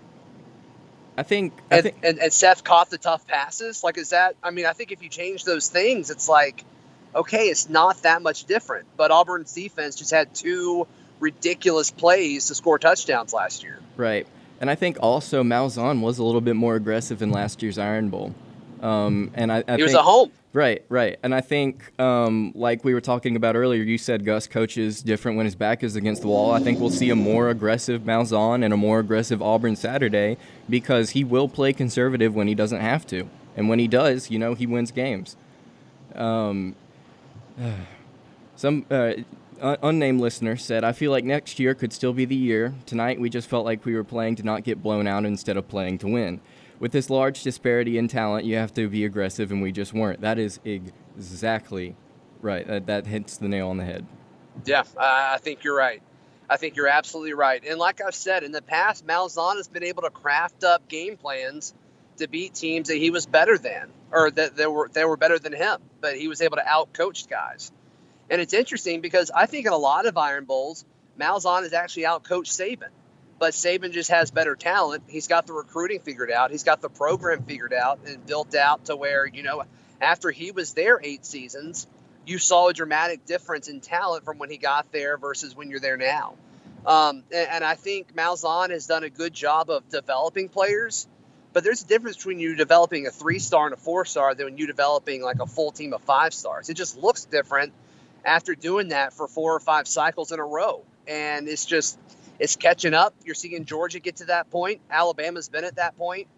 I 1.18 1.24
think. 1.24 1.52
I 1.68 1.74
and, 1.74 1.82
think. 1.82 1.96
and, 2.04 2.18
and 2.20 2.32
Seth 2.32 2.62
caught 2.62 2.90
the 2.90 2.96
tough 2.96 3.26
passes. 3.26 3.82
Like, 3.82 3.98
is 3.98 4.10
that? 4.10 4.36
I 4.40 4.52
mean, 4.52 4.66
I 4.66 4.72
think 4.72 4.92
if 4.92 5.02
you 5.02 5.08
change 5.08 5.42
those 5.42 5.68
things, 5.68 6.10
it's 6.10 6.28
like, 6.28 6.64
okay, 7.12 7.46
it's 7.46 7.68
not 7.68 8.02
that 8.02 8.22
much 8.22 8.44
different. 8.44 8.86
But 8.96 9.10
Auburn's 9.10 9.52
defense 9.52 9.96
just 9.96 10.12
had 10.12 10.32
two 10.32 10.86
ridiculous 11.18 11.90
plays 11.90 12.46
to 12.46 12.54
score 12.54 12.78
touchdowns 12.78 13.32
last 13.32 13.64
year. 13.64 13.80
Right. 13.96 14.28
And 14.60 14.70
I 14.70 14.76
think 14.76 14.98
also 15.00 15.42
Malzahn 15.42 16.02
was 16.02 16.18
a 16.18 16.24
little 16.24 16.40
bit 16.40 16.54
more 16.54 16.76
aggressive 16.76 17.20
in 17.20 17.32
last 17.32 17.64
year's 17.64 17.78
Iron 17.78 18.10
Bowl. 18.10 18.32
Um, 18.80 19.32
and 19.34 19.50
I, 19.50 19.64
I 19.66 19.74
He 19.74 19.82
was 19.82 19.90
think, 19.90 19.98
at 19.98 20.04
home. 20.04 20.30
Right, 20.54 20.82
right. 20.88 21.18
And 21.22 21.34
I 21.34 21.42
think, 21.42 21.92
um, 22.00 22.52
like 22.54 22.82
we 22.82 22.94
were 22.94 23.02
talking 23.02 23.36
about 23.36 23.54
earlier, 23.54 23.82
you 23.82 23.98
said 23.98 24.24
Gus 24.24 24.46
coaches 24.46 25.02
different 25.02 25.36
when 25.36 25.44
his 25.44 25.54
back 25.54 25.82
is 25.84 25.94
against 25.94 26.22
the 26.22 26.28
wall. 26.28 26.52
I 26.52 26.60
think 26.60 26.80
we'll 26.80 26.88
see 26.90 27.10
a 27.10 27.16
more 27.16 27.50
aggressive 27.50 28.02
Malzahn 28.02 28.64
and 28.64 28.72
a 28.72 28.76
more 28.76 28.98
aggressive 28.98 29.42
Auburn 29.42 29.76
Saturday 29.76 30.38
because 30.68 31.10
he 31.10 31.22
will 31.22 31.48
play 31.48 31.74
conservative 31.74 32.34
when 32.34 32.48
he 32.48 32.54
doesn't 32.54 32.80
have 32.80 33.06
to. 33.08 33.28
And 33.56 33.68
when 33.68 33.78
he 33.78 33.88
does, 33.88 34.30
you 34.30 34.38
know, 34.38 34.54
he 34.54 34.66
wins 34.66 34.90
games. 34.90 35.36
Um, 36.14 36.74
some 38.56 38.86
uh, 38.90 39.12
unnamed 39.60 40.20
listener 40.20 40.56
said, 40.56 40.82
I 40.82 40.92
feel 40.92 41.10
like 41.10 41.24
next 41.24 41.58
year 41.58 41.74
could 41.74 41.92
still 41.92 42.14
be 42.14 42.24
the 42.24 42.36
year. 42.36 42.72
Tonight, 42.86 43.20
we 43.20 43.28
just 43.28 43.48
felt 43.50 43.66
like 43.66 43.84
we 43.84 43.94
were 43.94 44.04
playing 44.04 44.36
to 44.36 44.42
not 44.42 44.64
get 44.64 44.82
blown 44.82 45.06
out 45.06 45.26
instead 45.26 45.58
of 45.58 45.68
playing 45.68 45.98
to 45.98 46.08
win. 46.08 46.40
With 46.78 46.92
this 46.92 47.10
large 47.10 47.42
disparity 47.42 47.98
in 47.98 48.08
talent, 48.08 48.44
you 48.44 48.56
have 48.56 48.72
to 48.74 48.88
be 48.88 49.04
aggressive, 49.04 49.50
and 49.50 49.60
we 49.60 49.72
just 49.72 49.92
weren't. 49.92 50.20
That 50.20 50.38
is 50.38 50.60
exactly 50.64 51.96
right. 52.40 52.66
That, 52.66 52.86
that 52.86 53.06
hits 53.06 53.36
the 53.36 53.48
nail 53.48 53.68
on 53.68 53.78
the 53.78 53.84
head. 53.84 54.06
Yeah, 54.64 54.84
I 54.96 55.34
I 55.34 55.38
think 55.38 55.64
you're 55.64 55.76
right. 55.76 56.02
I 56.50 56.56
think 56.56 56.76
you're 56.76 56.88
absolutely 56.88 57.34
right. 57.34 57.62
And 57.64 57.78
like 57.78 58.00
I've 58.00 58.14
said 58.14 58.42
in 58.42 58.52
the 58.52 58.62
past, 58.62 59.06
Malzahn 59.06 59.56
has 59.56 59.68
been 59.68 59.84
able 59.84 60.02
to 60.02 60.10
craft 60.10 60.64
up 60.64 60.88
game 60.88 61.16
plans 61.16 61.74
to 62.16 62.28
beat 62.28 62.54
teams 62.54 62.88
that 62.88 62.96
he 62.96 63.10
was 63.10 63.26
better 63.26 63.58
than, 63.58 63.90
or 64.10 64.30
that 64.30 64.56
they 64.56 64.66
were 64.66 64.88
they 64.92 65.04
were 65.04 65.16
better 65.16 65.38
than 65.38 65.52
him. 65.52 65.80
But 66.00 66.16
he 66.16 66.28
was 66.28 66.40
able 66.40 66.56
to 66.56 66.62
outcoach 66.62 67.28
guys. 67.28 67.70
And 68.30 68.40
it's 68.40 68.54
interesting 68.54 69.00
because 69.00 69.30
I 69.30 69.46
think 69.46 69.66
in 69.66 69.72
a 69.72 69.78
lot 69.78 70.06
of 70.06 70.16
Iron 70.16 70.44
Bowls, 70.44 70.84
Malzahn 71.18 71.62
has 71.62 71.72
actually 71.72 72.04
outcoached 72.04 72.52
Saban. 72.52 72.90
But 73.38 73.52
Saban 73.52 73.92
just 73.92 74.10
has 74.10 74.30
better 74.30 74.56
talent. 74.56 75.04
He's 75.08 75.28
got 75.28 75.46
the 75.46 75.52
recruiting 75.52 76.00
figured 76.00 76.30
out. 76.30 76.50
He's 76.50 76.64
got 76.64 76.80
the 76.80 76.88
program 76.88 77.44
figured 77.44 77.72
out 77.72 78.00
and 78.06 78.26
built 78.26 78.54
out 78.54 78.86
to 78.86 78.96
where, 78.96 79.26
you 79.26 79.42
know, 79.42 79.62
after 80.00 80.30
he 80.30 80.50
was 80.50 80.74
there 80.74 81.00
eight 81.02 81.24
seasons, 81.24 81.86
you 82.26 82.38
saw 82.38 82.68
a 82.68 82.72
dramatic 82.74 83.24
difference 83.26 83.68
in 83.68 83.80
talent 83.80 84.24
from 84.24 84.38
when 84.38 84.50
he 84.50 84.56
got 84.56 84.90
there 84.92 85.16
versus 85.16 85.56
when 85.56 85.70
you're 85.70 85.80
there 85.80 85.96
now. 85.96 86.34
Um, 86.84 87.22
and, 87.32 87.48
and 87.50 87.64
I 87.64 87.74
think 87.74 88.14
Malzahn 88.14 88.70
has 88.70 88.86
done 88.86 89.04
a 89.04 89.10
good 89.10 89.34
job 89.34 89.70
of 89.70 89.88
developing 89.88 90.48
players, 90.48 91.06
but 91.52 91.64
there's 91.64 91.82
a 91.82 91.86
difference 91.86 92.16
between 92.16 92.38
you 92.38 92.56
developing 92.56 93.06
a 93.06 93.10
three 93.10 93.38
star 93.38 93.66
and 93.66 93.74
a 93.74 93.76
four 93.76 94.04
star 94.04 94.34
than 94.34 94.58
you 94.58 94.66
developing 94.66 95.22
like 95.22 95.40
a 95.40 95.46
full 95.46 95.70
team 95.70 95.92
of 95.92 96.02
five 96.02 96.34
stars. 96.34 96.68
It 96.68 96.74
just 96.74 96.98
looks 96.98 97.24
different 97.24 97.72
after 98.24 98.54
doing 98.54 98.88
that 98.88 99.12
for 99.12 99.26
four 99.26 99.54
or 99.54 99.60
five 99.60 99.88
cycles 99.88 100.32
in 100.32 100.38
a 100.38 100.44
row. 100.44 100.82
And 101.06 101.48
it's 101.48 101.64
just, 101.64 101.98
it's 102.38 102.56
catching 102.56 102.94
up. 102.94 103.14
You're 103.24 103.34
seeing 103.34 103.64
Georgia 103.64 104.00
get 104.00 104.16
to 104.16 104.26
that 104.26 104.50
point. 104.50 104.80
Alabama's 104.90 105.48
been 105.48 105.64
at 105.64 105.76
that 105.76 105.96
point. 105.96 106.28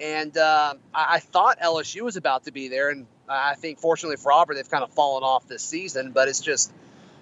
And 0.00 0.36
uh, 0.36 0.74
I, 0.94 1.16
I 1.16 1.18
thought 1.20 1.60
LSU 1.60 2.02
was 2.02 2.16
about 2.16 2.44
to 2.44 2.52
be 2.52 2.68
there. 2.68 2.90
And 2.90 3.06
I 3.28 3.54
think, 3.54 3.78
fortunately 3.78 4.16
for 4.16 4.32
Auburn, 4.32 4.56
they've 4.56 4.68
kind 4.68 4.82
of 4.82 4.92
fallen 4.92 5.22
off 5.22 5.46
this 5.46 5.62
season. 5.62 6.12
But 6.12 6.28
it's 6.28 6.40
just, 6.40 6.72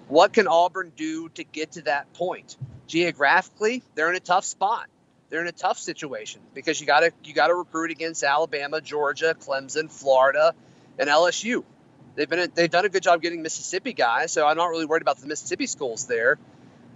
what 0.08 0.32
can 0.32 0.46
Auburn 0.48 0.92
do 0.96 1.28
to 1.30 1.44
get 1.44 1.72
to 1.72 1.82
that 1.82 2.12
point? 2.14 2.56
Geographically, 2.86 3.82
they're 3.94 4.10
in 4.10 4.16
a 4.16 4.20
tough 4.20 4.44
spot. 4.44 4.88
They're 5.28 5.40
in 5.40 5.48
a 5.48 5.52
tough 5.52 5.78
situation 5.78 6.42
because 6.52 6.78
you 6.78 6.86
got 6.86 7.00
to 7.00 7.12
you 7.24 7.32
got 7.32 7.46
to 7.46 7.54
recruit 7.54 7.90
against 7.90 8.22
Alabama, 8.22 8.82
Georgia, 8.82 9.34
Clemson, 9.40 9.90
Florida, 9.90 10.54
and 10.98 11.08
LSU. 11.08 11.64
They've 12.14 12.28
been 12.28 12.52
they've 12.54 12.70
done 12.70 12.84
a 12.84 12.90
good 12.90 13.02
job 13.02 13.22
getting 13.22 13.40
Mississippi 13.40 13.94
guys, 13.94 14.30
so 14.30 14.46
I'm 14.46 14.58
not 14.58 14.66
really 14.66 14.84
worried 14.84 15.00
about 15.00 15.16
the 15.16 15.26
Mississippi 15.26 15.66
schools 15.66 16.06
there. 16.06 16.38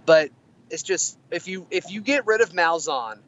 But 0.05 0.29
it's 0.69 0.83
just 0.83 1.17
if 1.31 1.47
you 1.47 1.65
if 1.71 1.91
you 1.91 2.01
get 2.01 2.25
rid 2.25 2.41
of 2.41 2.49
Malzahn, 2.51 3.19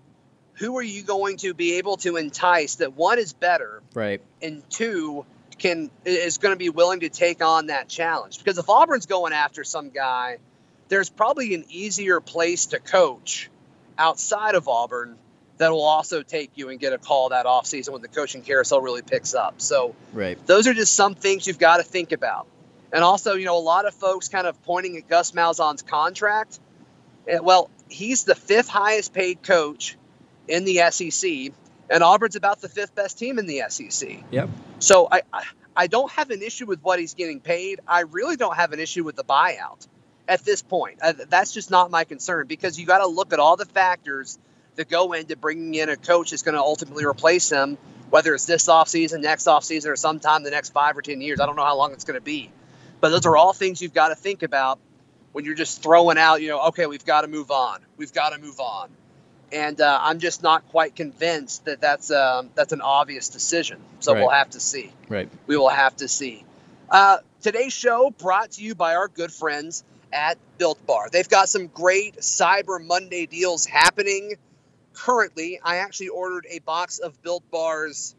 who 0.54 0.78
are 0.78 0.84
you 0.84 1.04
going 1.04 1.38
to 1.38 1.54
be 1.54 1.76
able 1.78 1.98
to 1.98 2.18
entice 2.18 2.76
that 2.76 2.94
one 2.94 3.20
is 3.20 3.34
better 3.34 3.82
Right. 3.94 4.22
and 4.42 4.64
two 4.70 5.26
can 5.58 5.90
is 6.06 6.38
going 6.38 6.54
to 6.54 6.58
be 6.58 6.70
willing 6.70 7.02
to 7.02 7.10
take 7.10 7.44
on 7.44 7.68
that 7.68 7.90
challenge 7.90 8.38
because 8.40 8.58
if 8.58 8.70
Auburn's 8.70 9.06
going 9.06 9.34
after 9.34 9.64
some 9.64 9.90
guy, 9.90 10.38
there's 10.88 11.10
probably 11.10 11.54
an 11.54 11.66
easier 11.70 12.20
place 12.22 12.68
to 12.68 12.80
coach 12.80 13.50
outside 13.98 14.56
of 14.56 14.68
Auburn 14.68 15.18
that 15.58 15.72
will 15.72 15.84
also 15.84 16.22
take 16.24 16.52
you 16.56 16.70
and 16.70 16.80
get 16.80 16.94
a 16.94 16.98
call 16.98 17.30
that 17.30 17.46
offseason 17.46 17.90
when 17.90 18.02
the 18.02 18.08
coaching 18.08 18.42
carousel 18.42 18.80
really 18.80 19.02
picks 19.02 19.34
up. 19.34 19.56
So 19.58 19.94
Right. 20.14 20.38
those 20.48 20.68
are 20.68 20.74
just 20.74 20.94
some 20.94 21.16
things 21.16 21.46
you've 21.46 21.60
got 21.60 21.78
to 21.78 21.84
think 21.84 22.14
about. 22.14 22.48
And 22.94 23.04
also, 23.04 23.36
you 23.36 23.46
know, 23.46 23.58
a 23.58 23.60
lot 23.60 23.86
of 23.86 23.94
folks 23.94 24.30
kind 24.30 24.48
of 24.48 24.62
pointing 24.64 24.96
at 24.98 25.10
Gus 25.10 25.32
Malzahn's 25.34 25.82
contract. 25.82 26.60
Eh, 27.30 27.40
Well, 27.40 27.70
he's 27.90 28.24
the 28.24 28.36
fifth 28.36 28.68
highest 28.68 29.14
paid 29.14 29.44
coach 29.44 29.98
in 30.48 30.66
the 30.66 30.82
SEC, 30.90 31.54
and 31.90 32.04
Auburn's 32.04 32.36
about 32.36 32.62
the 32.62 32.70
fifth 32.70 32.96
best 32.96 33.18
team 33.20 33.40
in 33.40 33.46
the 33.46 33.64
SEC. 33.70 34.24
Yep. 34.32 34.50
So 34.80 35.08
I, 35.12 35.22
I, 35.32 35.44
I 35.76 35.88
don't 35.88 36.12
have 36.12 36.32
an 36.32 36.42
issue 36.42 36.66
with 36.66 36.82
what 36.82 37.00
he's 37.00 37.14
getting 37.14 37.40
paid. 37.40 37.80
I 37.88 38.02
really 38.02 38.36
don't 38.36 38.56
have 38.56 38.74
an 38.74 38.80
issue 38.80 39.04
with 39.04 39.16
the 39.16 39.24
buyout 39.24 39.88
at 40.28 40.44
this 40.44 40.62
point. 40.62 41.00
Uh, 41.02 41.14
that's 41.30 41.54
just 41.54 41.72
not 41.72 41.92
my 41.92 42.04
concern 42.04 42.48
because 42.48 42.80
you 42.80 42.86
got 42.86 43.00
to 43.00 43.08
look 43.08 43.34
at 43.34 43.40
all 43.40 43.56
the 43.56 43.66
factors 43.66 44.38
that 44.76 44.90
go 44.90 45.14
into 45.14 45.36
bringing 45.36 45.76
in 45.76 45.90
a 45.90 45.98
coach 45.98 46.32
that's 46.32 46.44
going 46.44 46.56
to 46.56 46.62
ultimately 46.62 47.06
replace 47.06 47.50
him, 47.50 47.78
whether 48.10 48.34
it's 48.34 48.46
this 48.46 48.68
offseason, 48.68 49.22
next 49.22 49.46
offseason, 49.46 49.88
or 49.88 49.96
sometime 49.96 50.44
the 50.44 50.52
next 50.52 50.70
five 50.70 50.98
or 50.98 51.02
10 51.02 51.22
years. 51.22 51.40
I 51.40 51.46
don't 51.46 51.56
know 51.56 51.66
how 51.66 51.78
long 51.78 51.94
it's 51.94 52.06
going 52.06 52.20
to 52.20 52.24
be. 52.24 52.52
But 53.02 53.10
those 53.10 53.26
are 53.26 53.36
all 53.36 53.54
things 53.54 53.82
you've 53.82 53.94
got 53.94 54.10
to 54.10 54.16
think 54.16 54.44
about 54.44 54.80
when 55.32 55.46
you're 55.46 55.56
just 55.56 55.82
throwing 55.84 56.18
out, 56.18 56.42
you 56.42 56.50
know, 56.50 56.68
okay, 56.68 56.86
we've 56.86 57.06
got 57.06 57.22
to 57.22 57.28
move 57.28 57.52
on, 57.52 57.80
we've 57.98 58.14
got 58.14 58.30
to 58.32 58.40
move 58.40 58.60
on, 58.60 58.90
and 59.52 59.80
uh, 59.80 60.00
I'm 60.02 60.20
just 60.20 60.44
not 60.44 60.68
quite 60.70 60.96
convinced 60.96 61.66
that 61.66 61.82
that's 61.82 62.12
um, 62.12 62.50
that's 62.56 62.74
an 62.74 62.82
obvious 62.82 63.30
decision. 63.30 63.80
So 64.00 64.14
Right. 64.14 64.22
we'll 64.22 64.30
have 64.30 64.50
to 64.52 64.60
see. 64.60 64.92
Right. 65.08 65.30
We 65.48 65.58
will 65.58 65.70
have 65.70 65.96
to 65.98 66.08
see. 66.08 66.44
Uh, 66.90 67.18
today's 67.42 67.74
show 67.74 68.10
brought 68.18 68.52
to 68.52 68.64
you 68.64 68.76
by 68.76 68.96
our 68.96 69.08
good 69.08 69.32
friends 69.32 69.84
at 70.12 70.38
Built 70.58 70.84
Bar. 70.88 71.10
They've 71.12 71.30
got 71.30 71.50
some 71.50 71.68
great 71.68 72.18
Cyber 72.18 72.84
Monday 72.84 73.28
deals 73.28 73.66
happening 73.66 74.34
currently. 74.94 75.60
I 75.64 75.78
actually 75.78 76.10
ordered 76.10 76.46
a 76.50 76.60
box 76.60 77.00
of 77.00 77.22
Built 77.22 77.44
Bars 77.52 78.16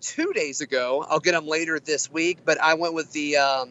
two 0.00 0.32
days 0.32 0.60
ago. 0.60 1.04
I'll 1.08 1.20
get 1.20 1.32
them 1.32 1.46
later 1.46 1.78
this 1.78 2.10
week, 2.10 2.38
but 2.44 2.60
I 2.60 2.74
went 2.74 2.94
with 2.94 3.12
the 3.12 3.36
um, 3.36 3.70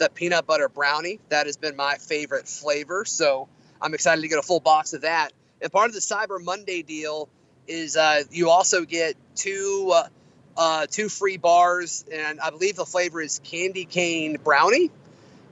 the 0.00 0.10
peanut 0.10 0.46
butter 0.46 0.68
brownie. 0.68 1.20
That 1.28 1.46
has 1.46 1.56
been 1.56 1.76
my 1.76 1.94
favorite 1.96 2.48
flavor, 2.48 3.04
so 3.04 3.48
I'm 3.80 3.94
excited 3.94 4.22
to 4.22 4.28
get 4.28 4.38
a 4.38 4.42
full 4.42 4.60
box 4.60 4.92
of 4.92 5.02
that. 5.02 5.32
And 5.62 5.70
part 5.70 5.88
of 5.88 5.94
the 5.94 6.00
Cyber 6.00 6.42
Monday 6.42 6.82
deal 6.82 7.28
is 7.68 7.96
uh, 7.96 8.24
you 8.30 8.50
also 8.50 8.84
get 8.84 9.14
two 9.36 9.92
uh, 9.94 10.08
uh, 10.56 10.86
two 10.90 11.08
free 11.08 11.36
bars, 11.36 12.04
and 12.12 12.40
I 12.40 12.50
believe 12.50 12.76
the 12.76 12.86
flavor 12.86 13.20
is 13.20 13.40
candy 13.44 13.84
cane 13.84 14.38
brownie. 14.42 14.90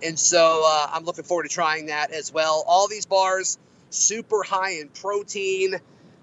And 0.02 0.18
so 0.18 0.62
uh, 0.64 0.90
I'm 0.92 1.04
looking 1.04 1.24
forward 1.24 1.44
to 1.44 1.48
trying 1.48 1.86
that 1.86 2.12
as 2.12 2.32
well. 2.32 2.64
All 2.66 2.88
these 2.88 3.06
bars 3.06 3.58
super 3.90 4.42
high 4.42 4.78
in 4.80 4.88
protein, 4.88 5.76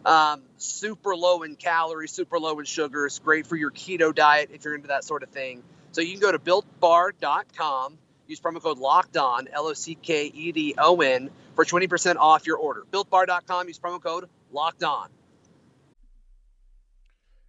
um, 0.06 0.42
super 0.58 1.16
low 1.16 1.44
in 1.44 1.56
calories, 1.56 2.12
super 2.12 2.40
low 2.40 2.60
in 2.60 2.66
sugars. 2.66 3.20
Great 3.20 3.48
for 3.48 3.56
your 3.56 3.72
keto 3.72 4.14
diet 4.14 4.50
if 4.54 4.64
you're 4.66 4.76
into 4.76 4.88
that 4.88 5.04
sort 5.04 5.24
of 5.24 5.30
thing. 5.30 5.64
So 5.92 6.02
you 6.02 6.12
can 6.12 6.20
go 6.20 6.32
to 6.32 6.40
builtbar.com, 6.40 7.98
use 8.28 8.40
promo 8.40 8.62
code 8.62 8.78
locked 8.78 9.18
on, 9.18 9.48
L 9.52 9.68
O 9.68 9.74
C 9.74 9.96
K 9.96 10.28
E 10.28 10.52
D 10.52 10.76
O 10.78 11.02
N, 11.02 11.30
for 11.56 11.66
20% 11.66 12.18
off 12.18 12.46
your 12.46 12.58
order. 12.58 12.84
Builtbar.com, 12.92 13.68
use 13.68 13.80
promo 13.80 14.02
code 14.02 14.30
locked 14.52 14.84
on. 14.84 15.10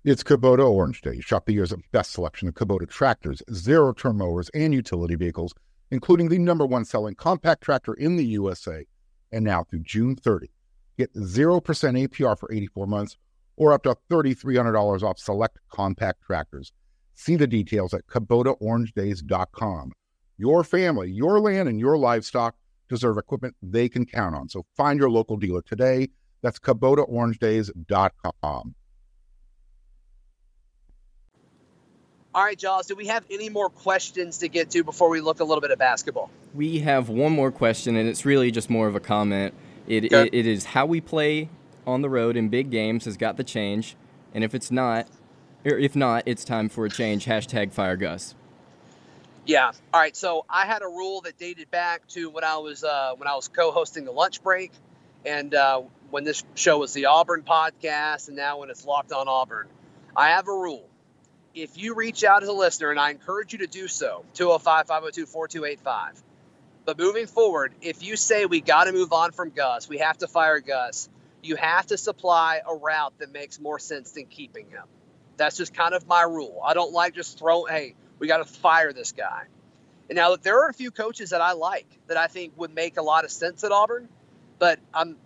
It's 0.04 0.22
Kubota 0.22 0.64
Orange 0.70 1.00
Day. 1.00 1.20
Shop 1.20 1.46
the 1.46 1.52
year's 1.52 1.74
best 1.90 2.12
selection 2.12 2.46
of 2.46 2.54
Kubota 2.54 2.88
tractors, 2.88 3.42
zero 3.52 3.92
turn 3.92 4.18
mowers, 4.18 4.48
and 4.50 4.72
utility 4.72 5.16
vehicles, 5.16 5.52
including 5.90 6.28
the 6.28 6.38
number 6.38 6.64
one 6.64 6.84
selling 6.84 7.16
compact 7.16 7.64
tractor 7.64 7.92
in 7.94 8.16
the 8.16 8.24
USA. 8.26 8.86
And 9.32 9.44
now 9.44 9.64
through 9.64 9.80
June 9.80 10.14
30, 10.14 10.48
get 10.96 11.12
0% 11.14 11.60
APR 11.60 12.38
for 12.38 12.52
84 12.52 12.86
months 12.86 13.16
or 13.56 13.72
up 13.72 13.82
to 13.82 13.96
$3,300 14.08 15.02
off 15.02 15.18
select 15.18 15.58
compact 15.70 16.22
tractors. 16.22 16.72
See 17.14 17.34
the 17.34 17.46
details 17.46 17.92
at 17.92 18.06
KubotaOrangeDays.com. 18.06 19.92
Your 20.38 20.64
family, 20.64 21.10
your 21.10 21.40
land, 21.40 21.68
and 21.68 21.78
your 21.80 21.96
livestock 21.96 22.54
deserve 22.88 23.18
equipment 23.18 23.54
they 23.62 23.88
can 23.88 24.04
count 24.06 24.34
on. 24.34 24.48
So 24.48 24.64
find 24.76 24.98
your 24.98 25.10
local 25.10 25.36
dealer 25.36 25.62
today. 25.62 26.08
That's 26.42 26.58
KubotaOrangeDays.com. 26.58 28.74
All 32.34 32.44
right, 32.44 32.58
Jaws, 32.58 32.86
do 32.86 32.94
we 32.94 33.06
have 33.06 33.24
any 33.30 33.48
more 33.48 33.70
questions 33.70 34.38
to 34.38 34.48
get 34.48 34.68
to 34.70 34.84
before 34.84 35.08
we 35.08 35.22
look 35.22 35.40
a 35.40 35.44
little 35.44 35.62
bit 35.62 35.70
at 35.70 35.78
basketball? 35.78 36.30
We 36.54 36.80
have 36.80 37.08
one 37.08 37.32
more 37.32 37.50
question, 37.50 37.96
and 37.96 38.06
it's 38.06 38.26
really 38.26 38.50
just 38.50 38.68
more 38.68 38.86
of 38.86 38.94
a 38.94 39.00
comment. 39.00 39.54
It, 39.86 40.04
Okay. 40.06 40.24
it, 40.24 40.34
it 40.34 40.46
is 40.46 40.66
how 40.66 40.84
we 40.84 41.00
play 41.00 41.48
on 41.86 42.02
the 42.02 42.10
road 42.10 42.36
in 42.36 42.50
big 42.50 42.70
games 42.70 43.06
has 43.06 43.16
got 43.16 43.38
to 43.38 43.44
change, 43.44 43.96
and 44.34 44.44
if 44.44 44.54
it's 44.54 44.70
not, 44.70 45.08
or 45.64 45.78
if 45.78 45.96
not, 45.96 46.24
it's 46.26 46.44
time 46.44 46.68
for 46.68 46.84
a 46.84 46.90
change. 46.90 47.24
Hashtag 47.24 47.72
fire 47.72 47.96
Gus. 47.96 48.34
Yeah. 49.46 49.70
All 49.94 50.00
right. 50.00 50.16
So 50.16 50.44
I 50.48 50.66
had 50.66 50.82
a 50.82 50.86
rule 50.86 51.20
that 51.22 51.38
dated 51.38 51.70
back 51.70 52.06
to 52.08 52.30
when 52.30 52.44
I 52.44 52.58
was 52.58 52.82
uh, 52.82 53.12
when 53.16 53.28
I 53.28 53.34
was 53.34 53.48
co-hosting 53.48 54.04
the 54.04 54.12
lunch 54.12 54.42
break, 54.42 54.72
and 55.24 55.54
uh, 55.54 55.82
when 56.10 56.24
this 56.24 56.44
show 56.54 56.78
was 56.78 56.92
the 56.92 57.06
Auburn 57.06 57.42
podcast, 57.42 58.28
and 58.28 58.36
now 58.36 58.58
when 58.58 58.70
it's 58.70 58.84
Locked 58.84 59.12
On 59.12 59.28
Auburn. 59.28 59.68
I 60.16 60.30
have 60.30 60.48
a 60.48 60.52
rule. 60.52 60.88
If 61.54 61.78
you 61.78 61.94
reach 61.94 62.24
out 62.24 62.42
as 62.42 62.48
a 62.48 62.52
listener, 62.52 62.90
and 62.90 62.98
I 63.00 63.10
encourage 63.10 63.52
you 63.52 63.60
to 63.60 63.66
do 63.66 63.88
so, 63.88 64.24
205 64.34 64.86
502 64.86 65.26
4285. 65.26 66.22
But 66.84 66.98
moving 66.98 67.26
forward, 67.26 67.74
if 67.82 68.02
you 68.02 68.16
say 68.16 68.46
we 68.46 68.60
got 68.60 68.84
to 68.84 68.92
move 68.92 69.12
on 69.12 69.32
from 69.32 69.50
Gus, 69.50 69.88
we 69.88 69.98
have 69.98 70.18
to 70.18 70.28
fire 70.28 70.60
Gus, 70.60 71.08
you 71.42 71.56
have 71.56 71.86
to 71.86 71.98
supply 71.98 72.60
a 72.66 72.74
route 72.74 73.14
that 73.18 73.32
makes 73.32 73.60
more 73.60 73.78
sense 73.78 74.12
than 74.12 74.26
keeping 74.26 74.70
him. 74.70 74.84
That's 75.36 75.56
just 75.56 75.74
kind 75.74 75.94
of 75.94 76.06
my 76.06 76.22
rule. 76.22 76.60
I 76.64 76.74
don't 76.74 76.92
like 76.92 77.14
just 77.14 77.38
throwing, 77.38 77.72
hey, 77.72 77.94
we 78.18 78.26
got 78.26 78.38
to 78.38 78.44
fire 78.44 78.92
this 78.92 79.12
guy. 79.12 79.44
And 80.08 80.16
now, 80.16 80.30
look, 80.30 80.42
there 80.42 80.62
are 80.62 80.68
a 80.68 80.74
few 80.74 80.90
coaches 80.90 81.30
that 81.30 81.40
I 81.40 81.52
like 81.52 81.86
that 82.06 82.16
I 82.16 82.28
think 82.28 82.52
would 82.56 82.74
make 82.74 82.96
a 82.96 83.02
lot 83.02 83.24
of 83.24 83.30
sense 83.30 83.64
at 83.64 83.72
Auburn, 83.72 84.08
but 84.58 84.78
I'm 84.94 85.16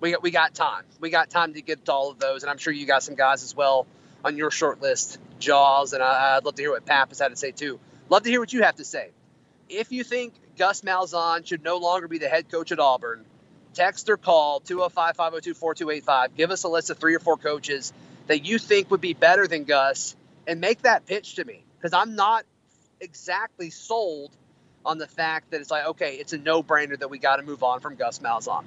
we 0.00 0.12
got 0.12 0.22
we 0.22 0.30
got 0.30 0.54
time. 0.54 0.84
We 0.98 1.10
got 1.10 1.30
time 1.30 1.54
to 1.54 1.62
get 1.62 1.84
to 1.84 1.92
all 1.92 2.10
of 2.10 2.18
those, 2.18 2.42
and 2.42 2.50
I'm 2.50 2.58
sure 2.58 2.72
you 2.72 2.86
got 2.86 3.02
some 3.02 3.14
guys 3.14 3.44
as 3.44 3.54
well 3.54 3.86
on 4.24 4.36
your 4.36 4.50
short 4.50 4.82
list, 4.82 5.18
Jaws, 5.38 5.92
and 5.92 6.02
I, 6.02 6.36
I'd 6.36 6.44
love 6.44 6.56
to 6.56 6.62
hear 6.62 6.72
what 6.72 6.84
Pappas 6.84 7.20
had 7.20 7.28
to 7.28 7.36
say 7.36 7.52
too. 7.52 7.78
Love 8.08 8.24
to 8.24 8.30
hear 8.30 8.40
what 8.40 8.52
you 8.52 8.62
have 8.62 8.76
to 8.76 8.84
say. 8.84 9.10
If 9.68 9.92
you 9.92 10.02
think 10.02 10.34
Gus 10.58 10.80
Malzahn 10.80 11.46
should 11.46 11.62
no 11.62 11.76
longer 11.76 12.08
be 12.08 12.18
the 12.18 12.28
head 12.28 12.50
coach 12.50 12.72
at 12.72 12.80
Auburn, 12.80 13.24
text 13.74 14.08
or 14.10 14.16
call 14.16 14.60
205 14.60 15.16
502 15.16 15.54
4285. 15.54 16.36
Give 16.36 16.50
us 16.50 16.64
a 16.64 16.68
list 16.68 16.90
of 16.90 16.98
three 16.98 17.14
or 17.14 17.20
four 17.20 17.36
coaches 17.36 17.92
that 18.26 18.44
you 18.44 18.58
think 18.58 18.90
would 18.90 19.00
be 19.00 19.14
better 19.14 19.46
than 19.46 19.64
Gus 19.64 20.16
and 20.46 20.60
make 20.60 20.82
that 20.82 21.06
pitch 21.06 21.36
to 21.36 21.44
me 21.44 21.64
because 21.80 21.92
I'm 21.94 22.14
not 22.14 22.44
exactly 23.00 23.70
sold 23.70 24.30
on 24.84 24.98
the 24.98 25.06
fact 25.06 25.50
that 25.50 25.60
it's 25.60 25.70
like, 25.70 25.86
okay, 25.86 26.14
it's 26.16 26.32
a 26.32 26.38
no 26.38 26.62
brainer 26.62 26.98
that 26.98 27.08
we 27.08 27.18
got 27.18 27.36
to 27.36 27.42
move 27.42 27.62
on 27.62 27.80
from 27.80 27.94
Gus 27.96 28.18
Malzahn. 28.18 28.64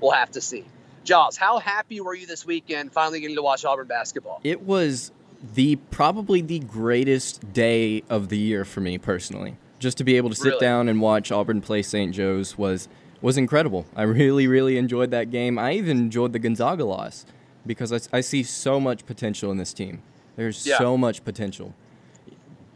We'll 0.00 0.12
have 0.12 0.30
to 0.32 0.40
see. 0.40 0.64
Jaws, 1.04 1.36
how 1.36 1.58
happy 1.58 2.00
were 2.00 2.14
you 2.14 2.26
this 2.26 2.44
weekend 2.44 2.92
finally 2.92 3.20
getting 3.20 3.36
to 3.36 3.42
watch 3.42 3.64
Auburn 3.64 3.86
basketball? 3.86 4.40
It 4.42 4.62
was 4.62 5.12
the 5.54 5.76
probably 5.76 6.40
the 6.40 6.58
greatest 6.58 7.52
day 7.52 8.02
of 8.08 8.28
the 8.28 8.38
year 8.38 8.64
for 8.64 8.80
me 8.80 8.98
personally. 8.98 9.56
Just 9.78 9.98
to 9.98 10.04
be 10.04 10.16
able 10.16 10.30
to 10.30 10.34
sit 10.34 10.46
Really? 10.46 10.60
down 10.60 10.88
and 10.88 11.00
watch 11.00 11.30
Auburn 11.30 11.60
play 11.60 11.82
St. 11.82 12.12
Joe's 12.14 12.58
was 12.58 12.88
was 13.22 13.36
incredible. 13.38 13.86
I 13.94 14.02
really 14.20 14.46
really 14.48 14.78
enjoyed 14.78 15.10
that 15.12 15.30
game. 15.30 15.58
I 15.58 15.72
even 15.72 15.98
enjoyed 15.98 16.32
the 16.32 16.38
Gonzaga 16.38 16.84
loss 16.84 17.24
because 17.66 17.92
I, 17.92 18.16
I 18.16 18.20
see 18.20 18.42
so 18.42 18.80
much 18.80 19.04
potential 19.06 19.50
in 19.52 19.58
this 19.58 19.72
team. 19.72 20.02
There's 20.36 20.66
Yeah. 20.66 20.78
so 20.78 20.96
much 20.96 21.24
potential. 21.24 21.74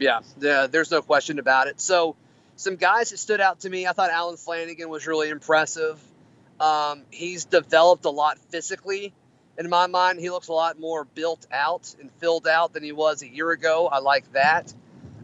Yeah, 0.01 0.21
the, 0.39 0.67
there's 0.71 0.89
no 0.89 1.03
question 1.03 1.37
about 1.37 1.67
it. 1.67 1.79
So, 1.79 2.15
some 2.55 2.75
guys 2.75 3.11
that 3.11 3.17
stood 3.17 3.39
out 3.39 3.61
to 3.61 3.69
me, 3.69 3.85
I 3.85 3.93
thought 3.93 4.09
Allen 4.09 4.35
Flanigan 4.35 4.87
was 4.87 5.05
really 5.05 5.29
impressive. 5.29 6.01
Um, 6.59 7.03
he's 7.11 7.45
developed 7.45 8.05
a 8.05 8.09
lot 8.09 8.39
physically. 8.49 9.13
In 9.59 9.69
my 9.69 9.85
mind, 9.85 10.19
he 10.19 10.31
looks 10.31 10.47
a 10.47 10.53
lot 10.53 10.79
more 10.79 11.05
built 11.05 11.45
out 11.51 11.93
and 11.99 12.11
filled 12.13 12.47
out 12.47 12.73
than 12.73 12.81
he 12.81 12.91
was 12.91 13.21
a 13.21 13.27
year 13.27 13.51
ago. 13.51 13.87
I 13.87 13.99
like 13.99 14.31
that. 14.33 14.73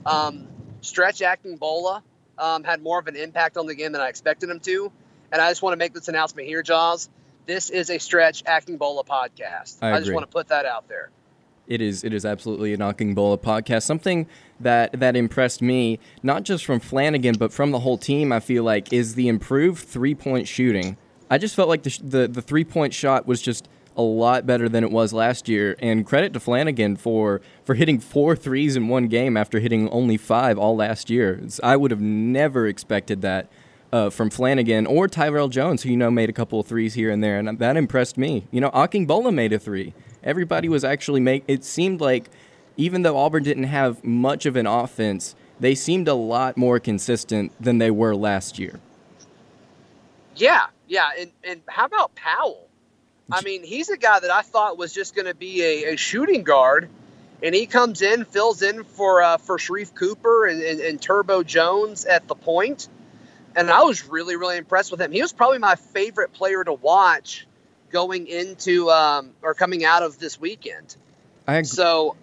Um, 0.05 0.47
Stretch 0.81 1.21
Akingbola 1.21 2.03
um, 2.37 2.63
had 2.63 2.83
more 2.83 2.99
of 2.99 3.07
an 3.07 3.15
impact 3.15 3.57
on 3.57 3.65
the 3.65 3.73
game 3.73 3.93
than 3.93 4.01
I 4.01 4.09
expected 4.09 4.47
him 4.47 4.59
to. 4.59 4.91
And 5.31 5.41
I 5.41 5.49
just 5.49 5.63
want 5.63 5.73
to 5.73 5.77
make 5.77 5.93
this 5.93 6.07
announcement 6.07 6.47
here, 6.47 6.61
Jaws. 6.61 7.09
This 7.47 7.71
is 7.71 7.89
a 7.89 7.97
Stretch 7.97 8.43
Akingbola 8.43 9.07
podcast. 9.07 9.81
I 9.81 9.99
just 9.99 10.13
want 10.13 10.23
to 10.23 10.31
put 10.31 10.49
that 10.49 10.65
out 10.65 10.87
there. 10.87 11.09
It 11.67 11.81
is 11.81 12.03
it 12.03 12.13
is 12.13 12.25
absolutely 12.25 12.73
a 12.73 12.77
Akingbola 12.77 13.39
podcast. 13.39 13.83
Something 13.83 14.27
that 14.59 14.99
that 14.99 15.15
impressed 15.15 15.61
me, 15.61 15.99
not 16.23 16.43
just 16.43 16.65
from 16.65 16.79
Flanigan 16.79 17.37
but 17.37 17.51
from 17.53 17.71
the 17.71 17.79
whole 17.79 17.97
team. 17.97 18.31
I 18.31 18.39
feel 18.39 18.63
like 18.63 18.91
is 18.91 19.15
the 19.15 19.27
improved 19.27 19.85
three 19.87 20.15
point 20.15 20.47
shooting. 20.47 20.97
I 21.29 21.37
just 21.37 21.55
felt 21.55 21.69
like 21.69 21.83
the 21.83 21.99
the, 22.03 22.27
the 22.27 22.41
three 22.41 22.63
point 22.63 22.93
shot 22.93 23.27
was 23.27 23.41
just 23.41 23.67
a 23.95 24.01
lot 24.01 24.45
better 24.45 24.69
than 24.69 24.83
it 24.83 24.91
was 24.91 25.11
last 25.11 25.49
year. 25.49 25.75
And 25.79 26.05
credit 26.05 26.31
to 26.33 26.39
Flanigan 26.39 26.97
for 26.99 27.41
for 27.63 27.75
hitting 27.75 27.99
four 27.99 28.35
threes 28.35 28.75
in 28.75 28.87
one 28.87 29.07
game 29.07 29.35
after 29.35 29.59
hitting 29.59 29.89
only 29.89 30.17
five 30.17 30.57
all 30.57 30.75
last 30.75 31.09
year. 31.09 31.33
It's- 31.33 31.59
I 31.63 31.75
would 31.75 31.91
have 31.91 32.01
never 32.01 32.67
expected 32.67 33.21
that. 33.21 33.49
Uh, 33.89 34.09
from 34.09 34.29
Flanigan 34.29 34.85
or 34.85 35.07
Tyrell 35.07 35.47
Jones, 35.47 35.81
who 35.81 35.89
you 35.89 35.95
know 35.95 36.11
made 36.11 36.29
a 36.29 36.33
couple 36.33 36.59
of 36.59 36.67
threes 36.67 36.93
here 36.95 37.09
and 37.09 37.23
there, 37.23 37.39
and 37.39 37.57
that 37.59 37.77
impressed 37.77 38.17
me. 38.17 38.45
You 38.51 38.59
know, 38.59 38.69
Akingbola 38.71 39.33
made 39.33 39.53
a 39.53 39.59
three. 39.59 39.93
Everybody 40.25 40.67
was 40.67 40.83
actually 40.83 41.21
make. 41.21 41.45
It 41.47 41.63
seemed 41.63 42.01
like 42.01 42.29
even 42.77 43.01
though 43.01 43.17
Auburn 43.17 43.43
didn't 43.43 43.63
have 43.65 44.03
much 44.03 44.45
of 44.45 44.55
an 44.55 44.67
offense, 44.67 45.35
they 45.59 45.75
seemed 45.75 46.07
a 46.07 46.13
lot 46.13 46.55
more 46.55 46.79
consistent 46.79 47.51
than 47.59 47.79
they 47.79 47.91
were 47.91 48.15
last 48.15 48.59
year. 48.59 48.79
Yeah, 50.35 50.67
yeah, 50.87 51.09
and 51.19 51.31
and 51.43 51.61
how 51.67 51.85
about 51.85 52.13
Powell? 52.15 52.67
I 53.31 53.41
mean, 53.41 53.63
he's 53.63 53.89
a 53.89 53.97
guy 53.97 54.19
that 54.19 54.31
I 54.31 54.41
thought 54.41 54.77
was 54.77 54.93
just 54.93 55.13
going 55.15 55.25
to 55.25 55.33
be 55.35 55.61
a, 55.61 55.93
a 55.93 55.97
shooting 55.97 56.43
guard, 56.43 56.87
and 57.43 57.53
he 57.53 57.65
comes 57.65 58.01
in, 58.01 58.23
fills 58.23 58.61
in 58.61 58.83
for 58.83 59.21
uh, 59.21 59.37
for 59.37 59.57
Sharife 59.57 59.93
Cooper 59.95 60.45
and, 60.45 60.61
and, 60.61 60.79
and 60.79 61.01
Turbo 61.01 61.43
Jones 61.43 62.05
at 62.05 62.27
the 62.27 62.35
point, 62.35 62.87
and 63.55 63.69
I 63.71 63.81
was 63.81 64.07
really 64.07 64.35
really 64.35 64.57
impressed 64.57 64.91
with 64.91 65.01
him. 65.01 65.11
He 65.11 65.21
was 65.21 65.33
probably 65.33 65.57
my 65.57 65.75
favorite 65.75 66.33
player 66.33 66.63
to 66.63 66.73
watch 66.73 67.47
going 67.89 68.27
into 68.27 68.91
um, 68.91 69.31
or 69.41 69.55
coming 69.55 69.83
out 69.83 70.03
of 70.03 70.19
this 70.19 70.39
weekend. 70.39 70.95
I 71.47 71.57
ag- 71.57 71.65
So 71.65 72.15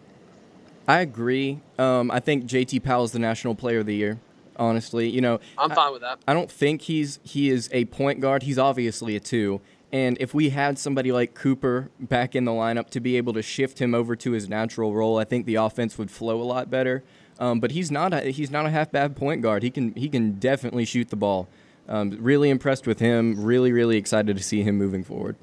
I 0.87 1.01
agree. 1.01 1.61
Um, 1.79 2.11
I 2.11 2.21
think 2.21 2.45
JT 2.45 2.83
Powell 2.83 3.05
is 3.05 3.13
the 3.13 3.19
National 3.19 3.55
Player 3.55 3.81
of 3.81 3.87
the 3.87 3.95
Year. 3.95 4.21
Honestly, 4.57 5.09
you 5.09 5.21
know, 5.21 5.41
I'm 5.59 5.71
fine 5.71 5.93
with 5.93 6.03
that. 6.03 6.21
I 6.29 6.35
don't 6.35 6.51
think 6.51 6.83
he's 6.83 7.19
he 7.25 7.51
is 7.51 7.69
a 7.73 7.87
point 7.87 8.21
guard. 8.21 8.45
He's 8.45 8.59
obviously 8.59 9.17
a 9.17 9.21
two. 9.21 9.61
And 9.91 10.17
if 10.21 10.35
we 10.35 10.51
had 10.51 10.79
somebody 10.79 11.13
like 11.13 11.35
Cooper 11.35 11.89
back 12.01 12.35
in 12.35 12.45
the 12.45 12.53
lineup 12.53 12.91
to 12.91 13.01
be 13.01 13.17
able 13.17 13.33
to 13.35 13.43
shift 13.43 13.81
him 13.81 13.95
over 13.95 14.17
to 14.17 14.33
his 14.33 14.49
natural 14.49 14.93
role, 14.93 15.19
I 15.19 15.25
think 15.25 15.47
the 15.47 15.55
offense 15.57 15.99
would 15.99 16.11
flow 16.11 16.41
a 16.41 16.45
lot 16.45 16.71
better. 16.71 17.05
Um, 17.39 17.61
but 17.61 17.73
he's 17.73 17.91
not 17.91 18.13
a, 18.13 18.31
he's 18.31 18.51
not 18.51 18.67
a 18.67 18.71
half 18.71 18.93
bad 18.93 19.17
point 19.17 19.43
guard. 19.43 19.63
He 19.63 19.71
can 19.71 19.93
he 19.95 20.09
can 20.09 20.33
definitely 20.33 20.85
shoot 20.85 21.11
the 21.11 21.17
ball. 21.17 21.49
Um, 21.89 22.17
really 22.21 22.51
impressed 22.51 22.87
with 22.87 23.01
him. 23.01 23.45
Really 23.45 23.73
really 23.73 23.97
excited 23.97 24.37
to 24.37 24.43
see 24.43 24.63
him 24.63 24.77
moving 24.77 25.03
forward. 25.03 25.37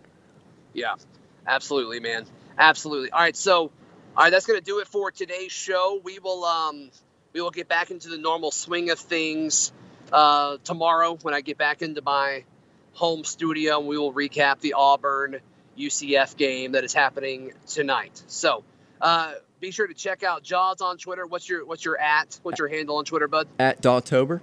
Yeah, 0.74 0.96
absolutely, 1.48 2.00
man. 2.00 2.26
Absolutely. 2.58 3.12
All 3.12 3.20
right, 3.20 3.36
so 3.36 3.72
all 4.16 4.24
right, 4.24 4.30
that's 4.30 4.46
gonna 4.46 4.62
do 4.62 4.80
it 4.80 4.88
for 4.88 5.12
today's 5.12 5.52
show. 5.52 6.02
We 6.04 6.20
will 6.20 6.44
um 6.44 6.92
we 7.34 7.42
will 7.42 7.52
get 7.52 7.68
back 7.68 7.92
into 7.92 8.10
the 8.10 8.18
normal 8.18 8.52
swing 8.52 8.90
of 8.90 9.00
things 9.00 9.72
uh, 10.12 10.58
tomorrow 10.64 11.18
when 11.22 11.34
I 11.34 11.42
get 11.42 11.58
back 11.58 11.82
into 11.82 12.02
my 12.02 12.44
home 12.94 13.24
studio. 13.24 13.80
And 13.80 13.88
we 13.88 13.98
will 13.98 14.14
recap 14.14 14.60
the 14.60 14.74
Auburn 14.74 15.40
UCF 15.78 16.36
game 16.36 16.74
that 16.74 16.84
is 16.84 16.94
happening 16.94 17.54
tonight. 17.68 18.22
So 18.28 18.64
uh, 19.00 19.34
be 19.62 19.72
sure 19.72 19.88
to 19.88 19.94
check 19.94 20.24
out 20.24 20.44
Jaws 20.44 20.82
on 20.82 20.98
Twitter. 20.98 21.26
What's 21.26 21.48
your 21.48 21.66
what's 21.66 21.86
your 21.86 21.98
at? 21.98 22.38
What's 22.44 22.60
your 22.60 22.68
handle 22.68 22.98
on 22.98 23.06
Twitter, 23.06 23.28
bud? 23.28 23.48
At 23.60 23.82
Dawtober. 23.82 24.42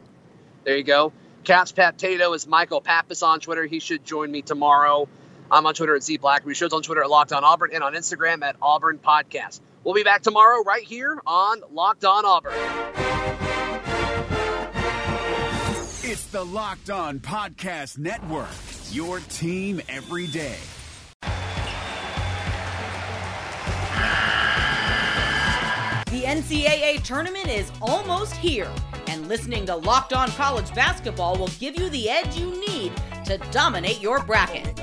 There 0.64 0.76
you 0.76 0.84
go. 0.84 1.12
Caps 1.44 1.72
Tato 1.72 2.32
is 2.32 2.46
Michael 2.46 2.80
Pappas 2.80 3.22
on 3.22 3.40
Twitter. 3.40 3.64
He 3.64 3.80
should 3.80 4.04
join 4.04 4.30
me 4.30 4.42
tomorrow. 4.42 5.08
I'm 5.50 5.66
on 5.66 5.74
Twitter 5.74 5.96
at 5.96 6.02
Z 6.02 6.18
Blackerby. 6.18 6.54
Show's 6.54 6.72
on 6.72 6.82
Twitter 6.82 7.02
at 7.02 7.10
Locked 7.10 7.32
On 7.32 7.42
Auburn 7.42 7.70
and 7.72 7.82
on 7.82 7.94
Instagram 7.94 8.42
at 8.42 8.56
Auburn 8.60 8.98
Podcast. 8.98 9.60
We'll 9.82 9.94
be 9.94 10.02
back 10.02 10.22
tomorrow 10.22 10.62
right 10.62 10.82
here 10.82 11.18
on 11.26 11.62
Locked 11.72 12.04
On 12.04 12.24
Auburn. 12.26 12.52
It's 16.10 16.26
the 16.26 16.44
Locked 16.44 16.90
On 16.90 17.20
Podcast 17.20 17.98
Network, 17.98 18.48
your 18.90 19.20
team 19.20 19.80
every 19.88 20.26
day. 20.26 20.56
The 26.10 26.24
NCAA 26.24 27.02
tournament 27.04 27.48
is 27.48 27.70
almost 27.80 28.34
here, 28.34 28.70
and 29.06 29.28
listening 29.28 29.66
to 29.66 29.76
Locked 29.76 30.12
On 30.12 30.28
College 30.30 30.74
Basketball 30.74 31.36
will 31.36 31.50
give 31.58 31.78
you 31.78 31.88
the 31.90 32.08
edge 32.10 32.36
you 32.36 32.50
need 32.66 32.92
to 33.26 33.38
dominate 33.52 34.00
your 34.00 34.22
bracket. 34.24 34.82